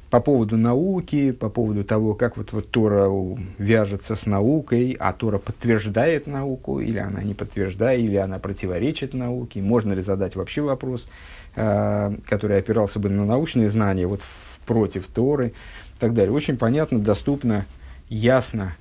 по 0.10 0.20
поводу 0.20 0.58
науки, 0.58 1.32
по 1.32 1.50
поводу 1.50 1.84
того, 1.84 2.14
как 2.14 2.38
вот, 2.38 2.52
вот 2.52 2.70
Тора 2.70 3.10
вяжется 3.58 4.16
с 4.16 4.26
наукой, 4.26 4.96
а 5.00 5.14
Тора 5.14 5.38
подтверждает 5.38 6.28
науку, 6.28 6.80
или 6.80 7.00
она 7.00 7.24
не 7.24 7.34
подтверждает, 7.34 8.02
или 8.02 8.18
она 8.18 8.40
противоречит 8.40 9.14
науке. 9.14 9.62
Можно 9.62 9.94
ли 9.94 10.02
задать 10.02 10.36
вообще 10.36 10.62
вопрос, 10.62 11.08
э, 11.56 12.16
который 12.28 12.58
опирался 12.58 13.00
бы 13.00 13.10
на 13.10 13.26
научные 13.26 13.70
знания, 13.70 14.06
вот 14.06 14.22
в, 14.22 14.60
против 14.66 15.08
Торы 15.08 15.50
и 15.50 16.00
так 16.00 16.14
далее. 16.14 16.34
Очень 16.34 16.58
понятно, 16.58 17.00
доступно, 17.00 17.66
ясно, 18.10 18.76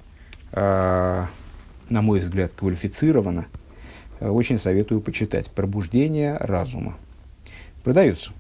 э, 0.53 1.25
на 1.91 2.03
мой 2.03 2.21
взгляд, 2.21 2.53
квалифицированно. 2.57 3.47
Очень 4.21 4.59
советую 4.59 5.01
почитать 5.01 5.51
«Пробуждение 5.51 6.37
разума». 6.39 6.97
Продаются 7.83 8.33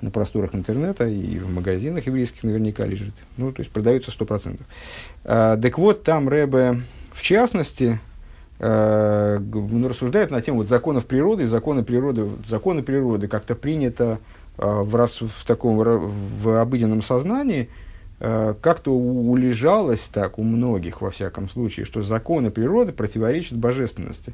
на 0.00 0.10
просторах 0.10 0.54
интернета 0.54 1.06
и 1.06 1.38
в 1.38 1.52
магазинах 1.52 2.06
еврейских 2.06 2.42
наверняка 2.42 2.84
лежит. 2.86 3.14
Ну, 3.36 3.52
то 3.52 3.60
есть 3.60 3.72
продается 3.72 4.10
сто 4.10 4.24
процентов. 4.24 4.66
А, 5.24 5.56
так 5.56 5.78
вот, 5.78 6.02
там 6.02 6.28
Рэбе, 6.28 6.80
в 7.12 7.22
частности, 7.22 7.98
э, 8.58 9.40
рассуждает 9.88 10.30
на 10.30 10.40
тему 10.40 10.58
вот, 10.58 10.68
законов 10.68 11.06
природы, 11.06 11.46
законы 11.46 11.82
природы, 11.82 12.28
законы 12.46 12.82
природы 12.82 13.28
как-то 13.28 13.54
принято 13.54 14.18
в, 14.56 14.94
раз, 14.96 15.20
в 15.20 15.46
таком 15.46 15.76
в 15.76 16.60
обыденном 16.60 17.02
сознании 17.02 17.68
как-то 18.18 18.90
улежалось 18.90 20.08
так 20.10 20.38
у 20.38 20.42
многих, 20.42 21.02
во 21.02 21.10
всяком 21.10 21.50
случае, 21.50 21.84
что 21.84 22.00
законы 22.00 22.50
природы 22.50 22.92
противоречат 22.92 23.58
божественности 23.58 24.32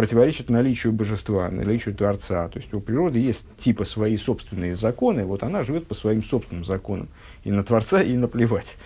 противоречит 0.00 0.48
наличию 0.48 0.94
божества, 0.94 1.50
наличию 1.50 1.94
Творца. 1.94 2.48
То 2.48 2.58
есть 2.58 2.72
у 2.72 2.80
природы 2.80 3.18
есть 3.18 3.44
типа 3.58 3.84
свои 3.84 4.16
собственные 4.16 4.74
законы, 4.74 5.26
вот 5.26 5.42
она 5.42 5.62
живет 5.62 5.88
по 5.88 5.94
своим 5.94 6.24
собственным 6.24 6.64
законам. 6.64 7.08
И 7.44 7.50
на 7.52 7.62
Творца 7.64 8.00
и 8.02 8.16
наплевать. 8.16 8.78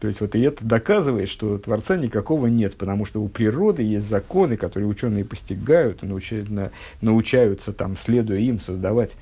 То 0.00 0.06
есть 0.06 0.22
вот 0.22 0.34
и 0.34 0.40
это 0.40 0.64
доказывает, 0.64 1.28
что 1.28 1.58
Творца 1.58 1.98
никакого 1.98 2.46
нет, 2.46 2.76
потому 2.76 3.04
что 3.04 3.20
у 3.20 3.28
природы 3.28 3.82
есть 3.82 4.08
законы, 4.08 4.56
которые 4.56 4.88
ученые 4.88 5.26
постигают, 5.26 6.00
научают, 6.00 6.48
на, 6.48 6.70
научаются 7.02 7.74
там, 7.74 7.94
следуя 7.94 8.38
им, 8.38 8.58
создавать 8.58 9.16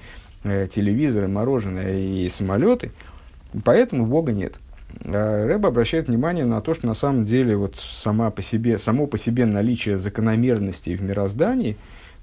э, 0.45 0.69
телевизоры, 0.73 1.27
мороженое 1.27 1.99
и 1.99 2.29
самолеты. 2.29 2.93
Поэтому 3.65 4.07
Бога 4.07 4.31
нет. 4.31 4.55
А 5.05 5.47
Рэб 5.47 5.67
обращает 5.67 6.09
внимание 6.09 6.45
на 6.45 6.61
то, 6.61 6.75
что 6.75 6.87
на 6.87 6.95
самом 6.95 7.25
деле 7.25 7.57
вот 7.57 7.77
сама 7.77 8.31
по 8.31 8.43
себе, 8.43 8.79
само 8.79 9.07
по 9.07 9.19
себе 9.19 9.47
наличие 9.47 9.97
закономерностей 9.97 10.95
в 10.95 11.03
мироздании, 11.03 11.77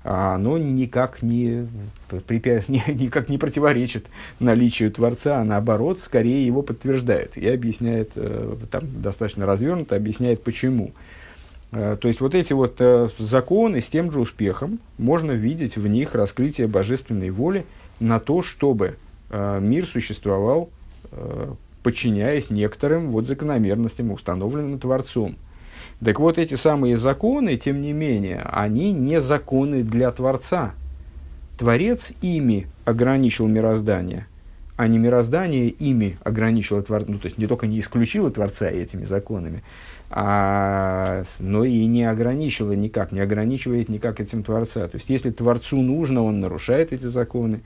а 0.04 0.36
оно 0.36 0.58
никак 0.58 1.22
не, 1.22 1.68
никак 2.12 3.30
не 3.30 3.38
противоречит 3.38 4.06
наличию 4.40 4.92
Творца, 4.92 5.42
а 5.42 5.44
наоборот, 5.44 6.00
скорее 6.00 6.46
его 6.46 6.62
подтверждает 6.62 7.38
и 7.38 7.48
объясняет, 7.48 8.12
э, 8.16 8.56
там 8.72 8.84
достаточно 9.02 9.46
развернуто 9.46 9.96
объясняет, 9.96 10.44
почему. 10.44 10.94
Э, 11.72 11.98
то 12.00 12.08
есть 12.08 12.22
вот 12.22 12.36
эти 12.36 12.54
вот 12.54 12.76
э, 12.80 13.10
законы 13.18 13.82
с 13.82 13.88
тем 13.88 14.12
же 14.12 14.20
успехом 14.20 14.80
можно 15.00 15.32
видеть 15.32 15.78
в 15.78 15.88
них 15.88 16.14
раскрытие 16.14 16.68
божественной 16.68 17.32
воли 17.32 17.66
на 18.00 18.20
то, 18.20 18.42
чтобы 18.42 18.98
мир 19.30 19.86
существовал 19.86 20.70
подчиняясь 21.88 22.50
некоторым 22.50 23.12
вот 23.12 23.30
закономерностям, 23.30 24.12
установленным 24.12 24.78
Творцом. 24.78 25.38
Так 26.04 26.20
вот, 26.20 26.38
эти 26.38 26.56
самые 26.56 26.98
законы, 26.98 27.56
тем 27.56 27.80
не 27.80 27.94
менее, 27.94 28.42
они 28.52 28.92
не 28.92 29.22
законы 29.22 29.84
для 29.84 30.12
Творца. 30.12 30.74
Творец 31.58 32.12
ими 32.22 32.68
ограничил 32.84 33.48
мироздание, 33.48 34.28
а 34.76 34.90
не 34.90 34.98
мироздание 34.98 35.70
ими 35.70 36.18
ограничило 36.26 36.84
Творца. 36.84 37.10
Ну, 37.10 37.20
то 37.20 37.28
есть 37.28 37.38
не 37.38 37.48
только 37.48 37.68
не 37.68 37.80
исключило 37.80 38.30
Творца 38.32 38.68
этими 38.70 39.06
законами, 39.06 39.64
а, 40.10 41.24
но 41.40 41.64
и 41.64 41.86
не 41.86 42.04
ограничило 42.04 42.74
никак, 42.74 43.14
не 43.14 43.22
ограничивает 43.22 43.88
никак 43.88 44.20
этим 44.20 44.44
Творца. 44.44 44.90
То 44.90 44.98
есть 44.98 45.10
если 45.10 45.32
Творцу 45.32 45.82
нужно, 45.82 46.22
он 46.22 46.42
нарушает 46.42 46.92
эти 46.92 47.06
законы. 47.06 47.62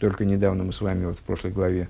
Только 0.00 0.24
недавно 0.24 0.64
мы 0.64 0.72
с 0.72 0.80
вами 0.80 1.04
вот 1.04 1.18
в 1.18 1.20
прошлой 1.20 1.52
главе 1.52 1.86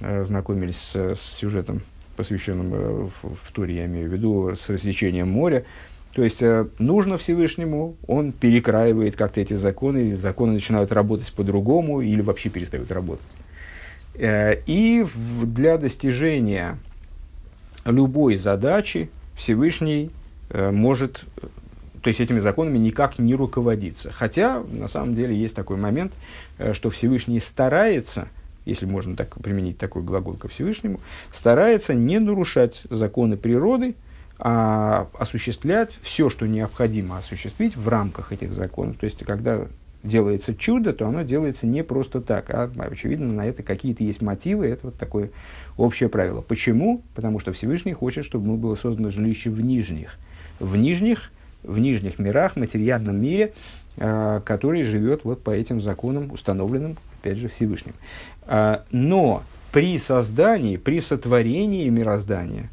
знакомились 0.00 0.76
с, 0.76 1.14
с 1.14 1.20
сюжетом, 1.20 1.82
посвященным 2.16 2.74
э, 2.74 3.08
в, 3.22 3.34
в 3.34 3.52
туре, 3.52 3.76
я 3.76 3.86
имею 3.86 4.08
в 4.08 4.12
виду, 4.12 4.54
с 4.54 4.68
развлечением 4.68 5.28
моря. 5.28 5.64
То 6.14 6.22
есть 6.22 6.42
э, 6.42 6.66
нужно 6.78 7.18
Всевышнему, 7.18 7.96
он 8.06 8.32
перекраивает 8.32 9.16
как-то 9.16 9.40
эти 9.40 9.52
законы, 9.54 10.16
законы 10.16 10.54
начинают 10.54 10.90
работать 10.92 11.32
по-другому 11.32 12.00
или 12.00 12.22
вообще 12.22 12.48
перестают 12.48 12.90
работать. 12.90 13.26
И 14.18 15.06
для 15.42 15.76
достижения 15.76 16.78
любой 17.84 18.36
задачи 18.36 19.10
Всевышний 19.36 20.10
может, 20.50 21.26
то 22.00 22.08
есть 22.08 22.20
этими 22.20 22.38
законами 22.38 22.78
никак 22.78 23.18
не 23.18 23.34
руководиться. 23.34 24.10
Хотя, 24.10 24.62
на 24.72 24.88
самом 24.88 25.14
деле, 25.14 25.36
есть 25.36 25.54
такой 25.54 25.76
момент, 25.76 26.14
что 26.72 26.88
Всевышний 26.88 27.40
старается– 27.40 28.28
если 28.66 28.84
можно 28.84 29.16
так 29.16 29.40
применить 29.40 29.78
такой 29.78 30.02
глагол 30.02 30.34
ко 30.34 30.48
Всевышнему, 30.48 31.00
старается 31.32 31.94
не 31.94 32.18
нарушать 32.18 32.82
законы 32.90 33.36
природы, 33.36 33.94
а 34.38 35.08
осуществлять 35.18 35.90
все, 36.02 36.28
что 36.28 36.46
необходимо 36.46 37.16
осуществить 37.16 37.74
в 37.76 37.88
рамках 37.88 38.32
этих 38.32 38.52
законов. 38.52 38.98
То 38.98 39.04
есть, 39.04 39.24
когда 39.24 39.66
делается 40.02 40.54
чудо, 40.54 40.92
то 40.92 41.06
оно 41.06 41.22
делается 41.22 41.66
не 41.66 41.82
просто 41.82 42.20
так, 42.20 42.50
а, 42.50 42.70
очевидно, 42.78 43.32
на 43.32 43.46
это 43.46 43.62
какие-то 43.62 44.04
есть 44.04 44.20
мотивы, 44.22 44.66
это 44.66 44.88
вот 44.88 44.96
такое 44.96 45.30
общее 45.76 46.08
правило. 46.08 46.42
Почему? 46.42 47.02
Потому 47.14 47.38
что 47.38 47.52
Всевышний 47.52 47.92
хочет, 47.92 48.24
чтобы 48.24 48.56
было 48.56 48.74
создано 48.74 49.10
жилище 49.10 49.50
в 49.50 49.60
нижних. 49.60 50.16
В 50.60 50.76
нижних, 50.76 51.30
в 51.62 51.78
нижних 51.78 52.18
мирах, 52.18 52.56
материальном 52.56 53.20
мире, 53.20 53.52
э, 53.96 54.40
который 54.44 54.82
живет 54.82 55.24
вот 55.24 55.42
по 55.42 55.50
этим 55.50 55.80
законам, 55.80 56.30
установленным, 56.30 56.98
опять 57.26 57.38
же, 57.38 57.48
Всевышним. 57.48 57.94
А, 58.42 58.84
но 58.90 59.42
при 59.72 59.98
создании, 59.98 60.76
при 60.76 61.00
сотворении 61.00 61.88
мироздания, 61.88 62.70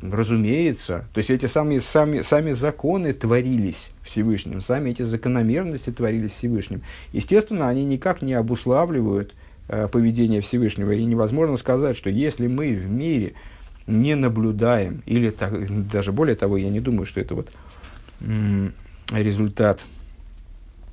разумеется, 0.00 1.04
то 1.12 1.18
есть 1.18 1.30
эти 1.30 1.46
самые, 1.46 1.80
сами, 1.80 2.20
сами 2.20 2.52
законы 2.52 3.12
творились 3.12 3.92
Всевышним, 4.02 4.60
сами 4.60 4.90
эти 4.90 5.02
закономерности 5.02 5.90
творились 5.90 6.32
Всевышним. 6.32 6.82
Естественно, 7.12 7.68
они 7.68 7.84
никак 7.84 8.22
не 8.22 8.34
обуславливают 8.34 9.34
э, 9.68 9.86
поведение 9.88 10.40
Всевышнего. 10.40 10.90
И 10.90 11.04
невозможно 11.04 11.56
сказать, 11.56 11.96
что 11.96 12.10
если 12.10 12.48
мы 12.48 12.74
в 12.74 12.90
мире 12.90 13.34
не 13.86 14.16
наблюдаем, 14.16 15.02
или 15.06 15.30
так, 15.30 15.88
даже 15.88 16.12
более 16.12 16.36
того, 16.36 16.56
я 16.56 16.70
не 16.70 16.80
думаю, 16.80 17.06
что 17.06 17.20
это 17.20 17.34
вот 17.34 17.50
результат, 19.12 19.80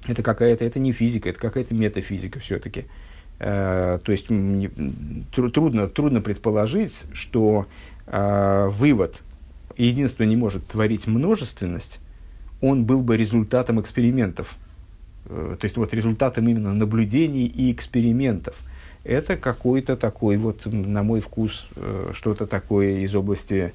это 0.08 0.24
какая-то, 0.24 0.64
это 0.66 0.80
не 0.80 0.92
физика, 0.92 1.30
это 1.30 1.40
какая-то 1.40 1.74
метафизика 1.74 2.40
все-таки. 2.40 2.86
Э, 3.40 4.00
то 4.04 4.12
есть 4.12 4.28
трудно, 5.32 5.88
трудно 5.88 6.22
предположить, 6.22 6.94
что 7.14 7.68
э, 8.08 8.68
вывод 8.70 9.22
единство 9.78 10.24
не 10.24 10.36
может 10.36 10.68
творить 10.68 11.08
множественность, 11.08 12.00
он 12.62 12.86
был 12.86 13.02
бы 13.02 13.16
результатом 13.16 13.80
экспериментов. 13.80 14.56
Э, 15.26 15.56
то 15.60 15.66
есть 15.66 15.78
вот 15.78 15.94
результатом 15.94 16.48
именно 16.48 16.74
наблюдений 16.74 17.46
и 17.46 17.72
экспериментов. 17.72 18.58
Это 19.06 19.38
какой-то 19.38 19.96
такой, 19.96 20.36
вот, 20.36 20.66
на 20.66 21.04
мой 21.04 21.22
вкус, 21.22 21.68
что-то 22.12 22.46
такое 22.46 23.00
из 23.00 23.16
области 23.16 23.74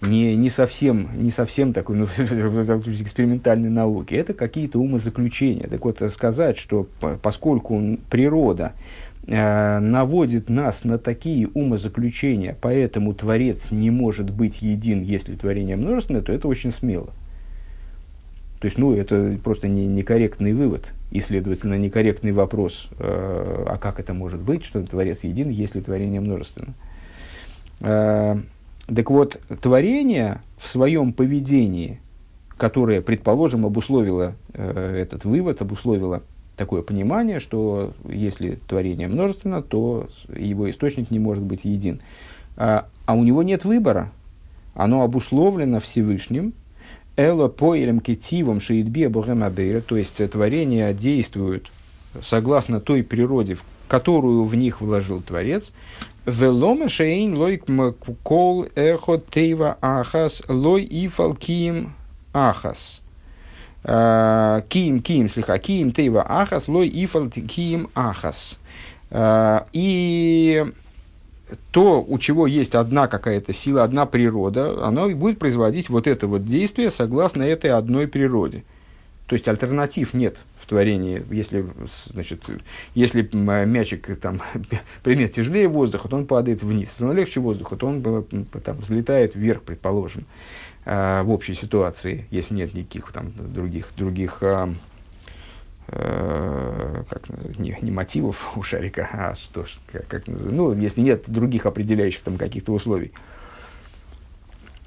не, 0.00 0.36
не, 0.36 0.50
совсем, 0.50 1.08
не 1.14 1.30
совсем 1.30 1.72
такой 1.72 1.96
ну, 1.96 2.04
экспериментальной 2.06 3.70
науки, 3.70 4.14
это 4.14 4.34
какие-то 4.34 4.78
умозаключения. 4.78 5.68
Так 5.68 5.84
вот, 5.84 6.02
сказать, 6.12 6.58
что 6.58 6.88
поскольку 7.22 7.98
природа 8.10 8.72
э, 9.26 9.78
наводит 9.78 10.48
нас 10.48 10.84
на 10.84 10.98
такие 10.98 11.48
умозаключения, 11.48 12.56
поэтому 12.60 13.14
Творец 13.14 13.70
не 13.70 13.90
может 13.90 14.30
быть 14.30 14.62
един, 14.62 15.02
если 15.02 15.36
творение 15.36 15.76
множественное, 15.76 16.22
то 16.22 16.32
это 16.32 16.48
очень 16.48 16.70
смело. 16.70 17.10
То 18.60 18.66
есть, 18.66 18.78
ну, 18.78 18.94
это 18.94 19.38
просто 19.44 19.68
не, 19.68 19.86
некорректный 19.86 20.54
вывод 20.54 20.94
и, 21.10 21.20
следовательно, 21.20 21.74
некорректный 21.74 22.32
вопрос, 22.32 22.88
э, 22.98 23.64
а 23.68 23.76
как 23.78 24.00
это 24.00 24.14
может 24.14 24.40
быть, 24.40 24.64
что 24.64 24.82
Творец 24.82 25.22
един, 25.22 25.50
если 25.50 25.80
творение 25.80 26.20
множественно. 26.20 26.72
Э, 27.80 28.36
так 28.86 29.10
вот, 29.10 29.40
творение 29.62 30.42
в 30.58 30.68
своем 30.68 31.12
поведении, 31.12 32.00
которое, 32.56 33.00
предположим, 33.00 33.64
обусловило 33.64 34.34
э, 34.52 35.00
этот 35.00 35.24
вывод, 35.24 35.62
обусловило 35.62 36.22
такое 36.56 36.82
понимание, 36.82 37.40
что 37.40 37.92
если 38.08 38.58
творение 38.68 39.08
множественно, 39.08 39.62
то 39.62 40.08
его 40.34 40.70
источник 40.70 41.10
не 41.10 41.18
может 41.18 41.42
быть 41.44 41.64
един. 41.64 42.00
А, 42.56 42.86
а 43.06 43.14
у 43.14 43.24
него 43.24 43.42
нет 43.42 43.64
выбора. 43.64 44.12
Оно 44.74 45.02
обусловлено 45.02 45.80
Всевышним, 45.80 46.52
Эло 47.16 47.46
поэлем 47.46 48.00
кетивом 48.00 48.60
шиидби 48.60 49.04
абухемабейра, 49.04 49.80
то 49.80 49.96
есть 49.96 50.16
творения 50.30 50.92
действуют 50.92 51.70
согласно 52.22 52.80
той 52.80 53.04
природе, 53.04 53.56
которую 53.88 54.44
в 54.44 54.54
них 54.54 54.80
вложил 54.80 55.20
Творец, 55.20 55.72
Велома 56.26 56.88
шейн 56.88 57.36
лой 57.36 57.62
кол 58.22 58.66
эхо 58.74 59.18
тейва 59.18 59.76
ахас 59.82 60.42
лой 60.48 60.86
ифал 60.90 61.34
киим 61.34 61.94
ахас. 62.32 63.02
Киим, 63.84 65.02
киим, 65.02 65.28
слегка, 65.28 65.58
киим 65.58 65.92
тейва 65.92 66.24
ахас, 66.26 66.66
лой 66.66 66.88
ифал 66.88 67.28
киим 67.28 67.90
ахас. 67.94 68.58
И 69.72 70.64
то, 71.70 72.02
у 72.02 72.18
чего 72.18 72.46
есть 72.46 72.74
одна 72.74 73.06
какая-то 73.06 73.52
сила, 73.52 73.84
одна 73.84 74.06
природа, 74.06 74.82
оно 74.86 75.10
будет 75.10 75.38
производить 75.38 75.90
вот 75.90 76.06
это 76.06 76.26
вот 76.26 76.46
действие 76.46 76.90
согласно 76.90 77.42
этой 77.42 77.70
одной 77.70 78.08
природе. 78.08 78.64
То 79.26 79.34
есть 79.34 79.46
альтернатив 79.46 80.14
нет 80.14 80.38
в 80.64 80.66
творении, 80.66 81.22
если, 81.30 81.66
значит, 82.10 82.42
если 82.94 83.28
мячик, 83.66 84.18
там, 84.18 84.40
предмет 85.02 85.34
тяжелее 85.34 85.68
воздуха, 85.68 86.08
то 86.08 86.16
он 86.16 86.26
падает 86.26 86.62
вниз. 86.62 86.92
Если 86.92 87.04
он 87.04 87.14
легче 87.14 87.40
воздуха, 87.40 87.76
то 87.76 87.86
он 87.86 88.02
там, 88.64 88.78
взлетает 88.78 89.34
вверх, 89.34 89.62
предположим, 89.62 90.24
э, 90.86 91.22
в 91.22 91.30
общей 91.30 91.52
ситуации, 91.52 92.26
если 92.30 92.54
нет 92.54 92.72
никаких 92.72 93.12
там, 93.12 93.30
других, 93.36 93.90
других 93.94 94.38
э, 94.40 94.72
э, 95.88 97.04
как, 97.10 97.28
не, 97.58 97.76
не 97.82 97.90
мотивов 97.90 98.52
у 98.56 98.62
шарика, 98.62 99.06
а 99.12 99.34
что, 99.34 99.66
как, 99.92 100.06
как 100.08 100.26
ну, 100.28 100.72
если 100.72 101.02
нет 101.02 101.24
других 101.26 101.66
определяющих 101.66 102.22
там 102.22 102.38
каких-то 102.38 102.72
условий. 102.72 103.12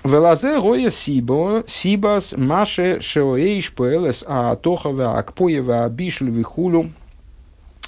Велазе 0.03 0.61
гоя 0.61 0.89
сибо, 0.89 1.63
сибас 1.67 2.33
маше 2.37 3.01
шеоэйш 3.01 3.73
пэлэс 3.73 4.23
а 4.27 4.55
тохава 4.55 5.17
акпоева 5.17 5.85
абишлю 5.85 6.31
вихулю. 6.31 6.91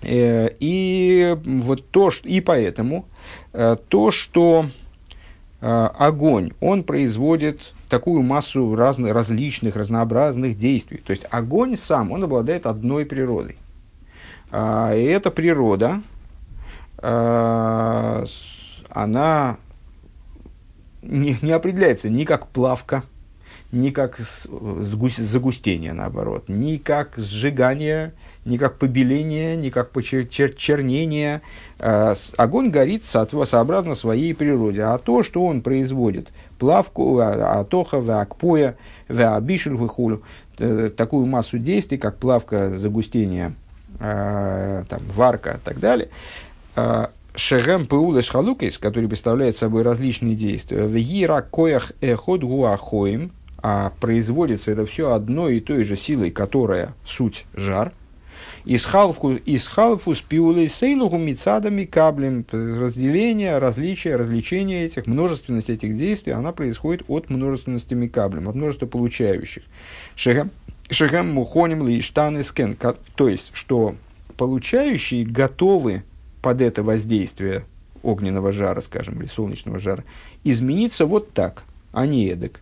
И 0.03 1.37
вот 1.45 1.89
то, 1.91 2.09
что, 2.09 2.27
и 2.27 2.39
поэтому 2.39 3.05
то, 3.51 4.11
что 4.11 4.65
огонь, 5.61 6.51
он 6.61 6.83
производит 6.83 7.73
такую 7.89 8.21
массу 8.21 8.75
разных, 8.75 9.13
различных, 9.13 9.75
разнообразных 9.75 10.57
действий. 10.57 11.01
То 11.05 11.11
есть 11.11 11.25
огонь 11.29 11.75
сам, 11.75 12.11
он 12.11 12.23
обладает 12.23 12.65
одной 12.65 13.05
природой. 13.05 13.57
А, 14.51 14.95
и 14.95 15.03
эта 15.03 15.31
природа, 15.31 16.01
она 17.01 18.25
не, 21.01 21.37
не 21.41 21.51
определяется 21.51 22.09
ни 22.09 22.25
как 22.25 22.47
плавка, 22.47 23.03
ни 23.71 23.91
как 23.91 24.19
загустение, 24.19 25.93
наоборот, 25.93 26.45
ни 26.47 26.77
как 26.77 27.13
сжигание, 27.17 28.13
ни 28.45 28.57
как 28.57 28.77
побеление, 28.77 29.55
ни 29.55 29.69
как 29.69 29.91
чернение. 30.01 31.41
А, 31.77 32.13
огонь 32.37 32.69
горит 32.69 33.03
сообразно 33.05 33.95
своей 33.95 34.33
природе. 34.33 34.83
А 34.83 34.97
то, 34.97 35.23
что 35.23 35.45
он 35.45 35.61
производит, 35.61 36.31
плавку, 36.57 37.19
а, 37.19 37.59
атоха, 37.59 37.99
акпоя, 38.21 38.75
абишель, 39.07 39.75
выхулю, 39.75 40.23
такую 40.97 41.25
массу 41.27 41.59
действий, 41.59 41.97
как 41.97 42.17
плавка, 42.17 42.77
загустение, 42.77 43.53
а, 43.99 44.83
там, 44.89 45.01
варка 45.13 45.59
и 45.61 45.65
так 45.65 45.79
далее, 45.79 46.09
Шерем 47.35 47.85
Пеулеш 47.85 48.29
Халукис, 48.29 48.77
который 48.77 49.07
представляет 49.07 49.55
собой 49.55 49.83
различные 49.83 50.35
действия, 50.35 50.83
в 50.83 50.95
Ира 50.97 51.45
Эход 52.01 52.43
Гуахоим, 52.43 53.31
а 53.61 53.91
производится 53.99 54.71
это 54.71 54.85
все 54.85 55.11
одной 55.11 55.57
и 55.57 55.59
той 55.59 55.83
же 55.83 55.95
силой, 55.95 56.31
которая 56.31 56.93
суть 57.05 57.45
жар. 57.53 57.93
Из 58.65 58.85
халфу, 58.85 59.39
с 60.15 60.21
пиулей 60.21 60.69
сейлуху 60.69 61.19
каблем. 61.91 62.45
Разделение, 62.51 63.57
различие, 63.57 64.15
развлечение 64.15 64.85
этих, 64.85 65.07
множественность 65.07 65.69
этих 65.69 65.97
действий, 65.97 66.33
она 66.33 66.51
происходит 66.51 67.03
от 67.07 67.29
множественности 67.29 68.07
каблем, 68.07 68.47
от 68.47 68.55
множества 68.55 68.85
получающих. 68.85 69.63
Шехем, 70.15 70.51
мухоним 71.33 71.87
лиштан 71.87 72.41
скен. 72.43 72.77
То 73.15 73.27
есть, 73.27 73.51
что 73.53 73.95
получающие 74.37 75.25
готовы 75.25 76.03
под 76.41 76.61
это 76.61 76.83
воздействие 76.83 77.65
огненного 78.03 78.51
жара, 78.51 78.81
скажем, 78.81 79.19
или 79.19 79.27
солнечного 79.27 79.79
жара, 79.79 80.03
измениться 80.43 81.05
вот 81.05 81.33
так, 81.33 81.63
а 81.91 82.05
не 82.05 82.27
эдак. 82.27 82.61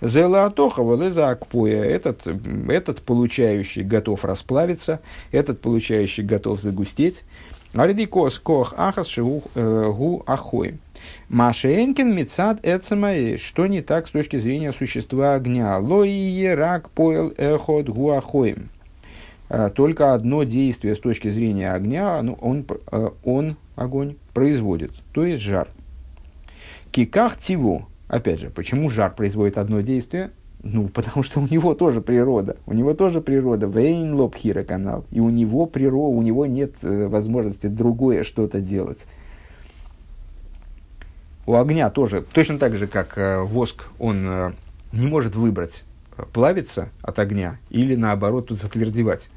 Зелаатоха 0.00 0.82
валеза 0.82 1.30
акпоя. 1.30 1.82
Этот, 1.82 2.26
этот 2.26 3.02
получающий 3.02 3.82
готов 3.82 4.24
расплавиться, 4.24 5.00
этот 5.32 5.60
получающий 5.60 6.22
готов 6.22 6.60
загустеть. 6.60 7.24
Аридикос 7.72 8.38
кох 8.38 8.74
ахас 8.76 9.06
шигу 9.06 9.42
э, 9.54 9.92
ахой. 10.26 10.78
Машенкин 11.28 12.14
мецад 12.14 12.60
эцемаэ. 12.62 13.36
Что 13.36 13.66
не 13.66 13.82
так 13.82 14.08
с 14.08 14.10
точки 14.10 14.38
зрения 14.38 14.72
существа 14.72 15.34
огня? 15.34 15.78
Лои 15.78 16.46
рак 16.46 16.90
поэл 16.90 17.32
эхот 17.36 17.88
гуахоим. 17.88 18.70
Э, 18.70 18.75
только 19.74 20.12
одно 20.12 20.42
действие 20.42 20.94
с 20.94 20.98
точки 20.98 21.28
зрения 21.28 21.72
огня, 21.72 22.20
ну, 22.22 22.36
он, 22.40 22.66
э, 22.90 23.10
он, 23.22 23.56
огонь, 23.76 24.16
производит, 24.34 24.92
то 25.12 25.24
есть 25.24 25.42
жар. 25.42 25.68
Киках 26.90 27.38
тиво. 27.38 27.86
Опять 28.08 28.40
же, 28.40 28.50
почему 28.50 28.88
жар 28.88 29.14
производит 29.14 29.58
одно 29.58 29.80
действие? 29.82 30.30
Ну, 30.62 30.88
потому 30.94 31.22
что 31.22 31.40
у 31.40 31.46
него 31.46 31.74
тоже 31.74 32.00
природа. 32.00 32.56
У 32.66 32.72
него 32.72 32.94
тоже 32.94 33.20
природа. 33.20 33.66
Вейн 33.66 34.14
лобхира 34.14 34.64
канал. 34.64 35.04
И 35.12 35.20
у 35.20 35.30
него 35.30 35.66
природа, 35.66 36.16
у 36.16 36.22
него 36.22 36.46
нет 36.46 36.74
э, 36.82 37.06
возможности 37.06 37.68
другое 37.68 38.24
что-то 38.24 38.60
делать. 38.60 39.06
У 41.46 41.54
огня 41.54 41.90
тоже, 41.90 42.22
точно 42.32 42.58
так 42.58 42.74
же, 42.74 42.88
как 42.88 43.16
воск, 43.44 43.84
он 44.00 44.56
не 44.92 45.06
может 45.06 45.36
выбрать 45.36 45.84
плавиться 46.32 46.90
от 47.02 47.18
огня 47.18 47.58
или 47.70 47.94
наоборот 47.94 48.48
тут 48.48 48.60
затвердевать. 48.60 49.28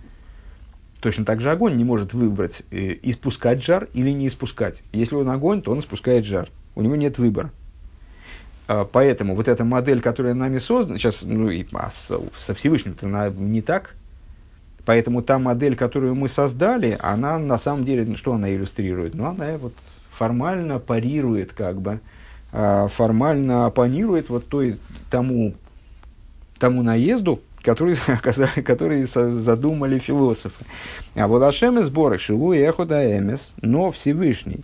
Точно 1.00 1.24
так 1.24 1.40
же 1.40 1.52
огонь 1.52 1.76
не 1.76 1.84
может 1.84 2.14
выбрать, 2.14 2.64
э, 2.72 2.98
испускать 3.04 3.64
жар 3.64 3.88
или 3.94 4.10
не 4.12 4.28
испускать. 4.28 4.84
Если 4.92 5.16
он 5.16 5.30
огонь, 5.30 5.62
то 5.62 5.72
он 5.72 5.80
испускает 5.80 6.26
жар. 6.26 6.50
У 6.76 6.82
него 6.82 6.96
нет 6.96 7.18
выбора. 7.18 7.52
А, 8.68 8.86
поэтому 8.86 9.36
вот 9.36 9.48
эта 9.48 9.64
модель, 9.64 10.02
которая 10.02 10.34
нами 10.34 10.60
создана, 10.60 11.00
сейчас, 11.00 11.24
ну, 11.24 11.50
и, 11.50 11.66
а 11.74 11.90
со, 11.90 12.22
со 12.40 12.54
Всевышним-то 12.54 13.08
она 13.08 13.30
не 13.30 13.62
так. 13.62 13.96
Поэтому 14.86 15.22
та 15.22 15.40
модель, 15.40 15.76
которую 15.76 16.16
мы 16.16 16.28
создали, 16.28 16.98
она 17.02 17.40
на 17.40 17.58
самом 17.58 17.86
деле, 17.86 18.06
ну, 18.06 18.16
что 18.16 18.34
она 18.34 18.54
иллюстрирует? 18.54 19.16
Ну, 19.16 19.26
она 19.26 19.58
вот 19.58 19.74
формально 20.12 20.80
парирует, 20.80 21.54
как 21.54 21.82
бы, 21.82 22.00
а, 22.52 22.88
формально 22.90 23.66
оппонирует 23.66 24.30
вот 24.30 24.48
той, 24.48 24.78
тому, 25.10 25.56
тому 26.60 26.84
наезду, 26.84 27.42
которые, 27.62 27.98
оказали, 28.08 28.62
которые 28.62 29.06
задумали 29.06 30.00
философы. 30.00 30.66
А 31.16 31.28
вот 31.28 31.42
Ашем 31.44 31.80
и 31.80 31.84
сборы 31.84 32.18
Шилу 32.18 32.54
и 32.54 32.60
Эхуда 32.60 33.18
Эмес, 33.18 33.54
но 33.62 33.92
Всевышний, 33.92 34.62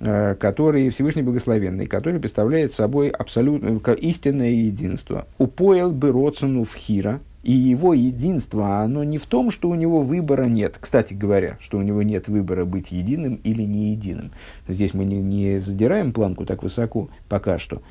э, 0.00 0.34
который, 0.36 0.90
Всевышний 0.90 1.22
Благословенный, 1.22 1.86
который 1.86 2.20
представляет 2.20 2.72
собой 2.72 3.08
абсолютно 3.08 3.78
истинное 3.92 4.50
единство. 4.50 5.26
Упоил 5.38 5.90
бы 5.92 6.12
Роцину 6.12 6.64
в 6.64 6.74
Хира, 6.74 7.20
и 7.42 7.52
его 7.52 7.92
единство, 7.92 8.78
оно 8.82 9.02
не 9.02 9.18
в 9.18 9.26
том, 9.26 9.50
что 9.50 9.68
у 9.68 9.74
него 9.74 10.02
выбора 10.02 10.44
нет. 10.44 10.76
Кстати 10.80 11.12
говоря, 11.12 11.58
что 11.60 11.78
у 11.78 11.82
него 11.82 12.02
нет 12.02 12.28
выбора 12.28 12.64
быть 12.64 12.92
единым 12.92 13.40
или 13.42 13.62
не 13.62 13.90
единым. 13.90 14.30
Здесь 14.68 14.94
мы 14.94 15.04
не, 15.04 15.20
не 15.20 15.58
задираем 15.58 16.12
планку 16.12 16.46
так 16.46 16.62
высоко 16.62 17.08
пока 17.28 17.58
что. 17.58 17.82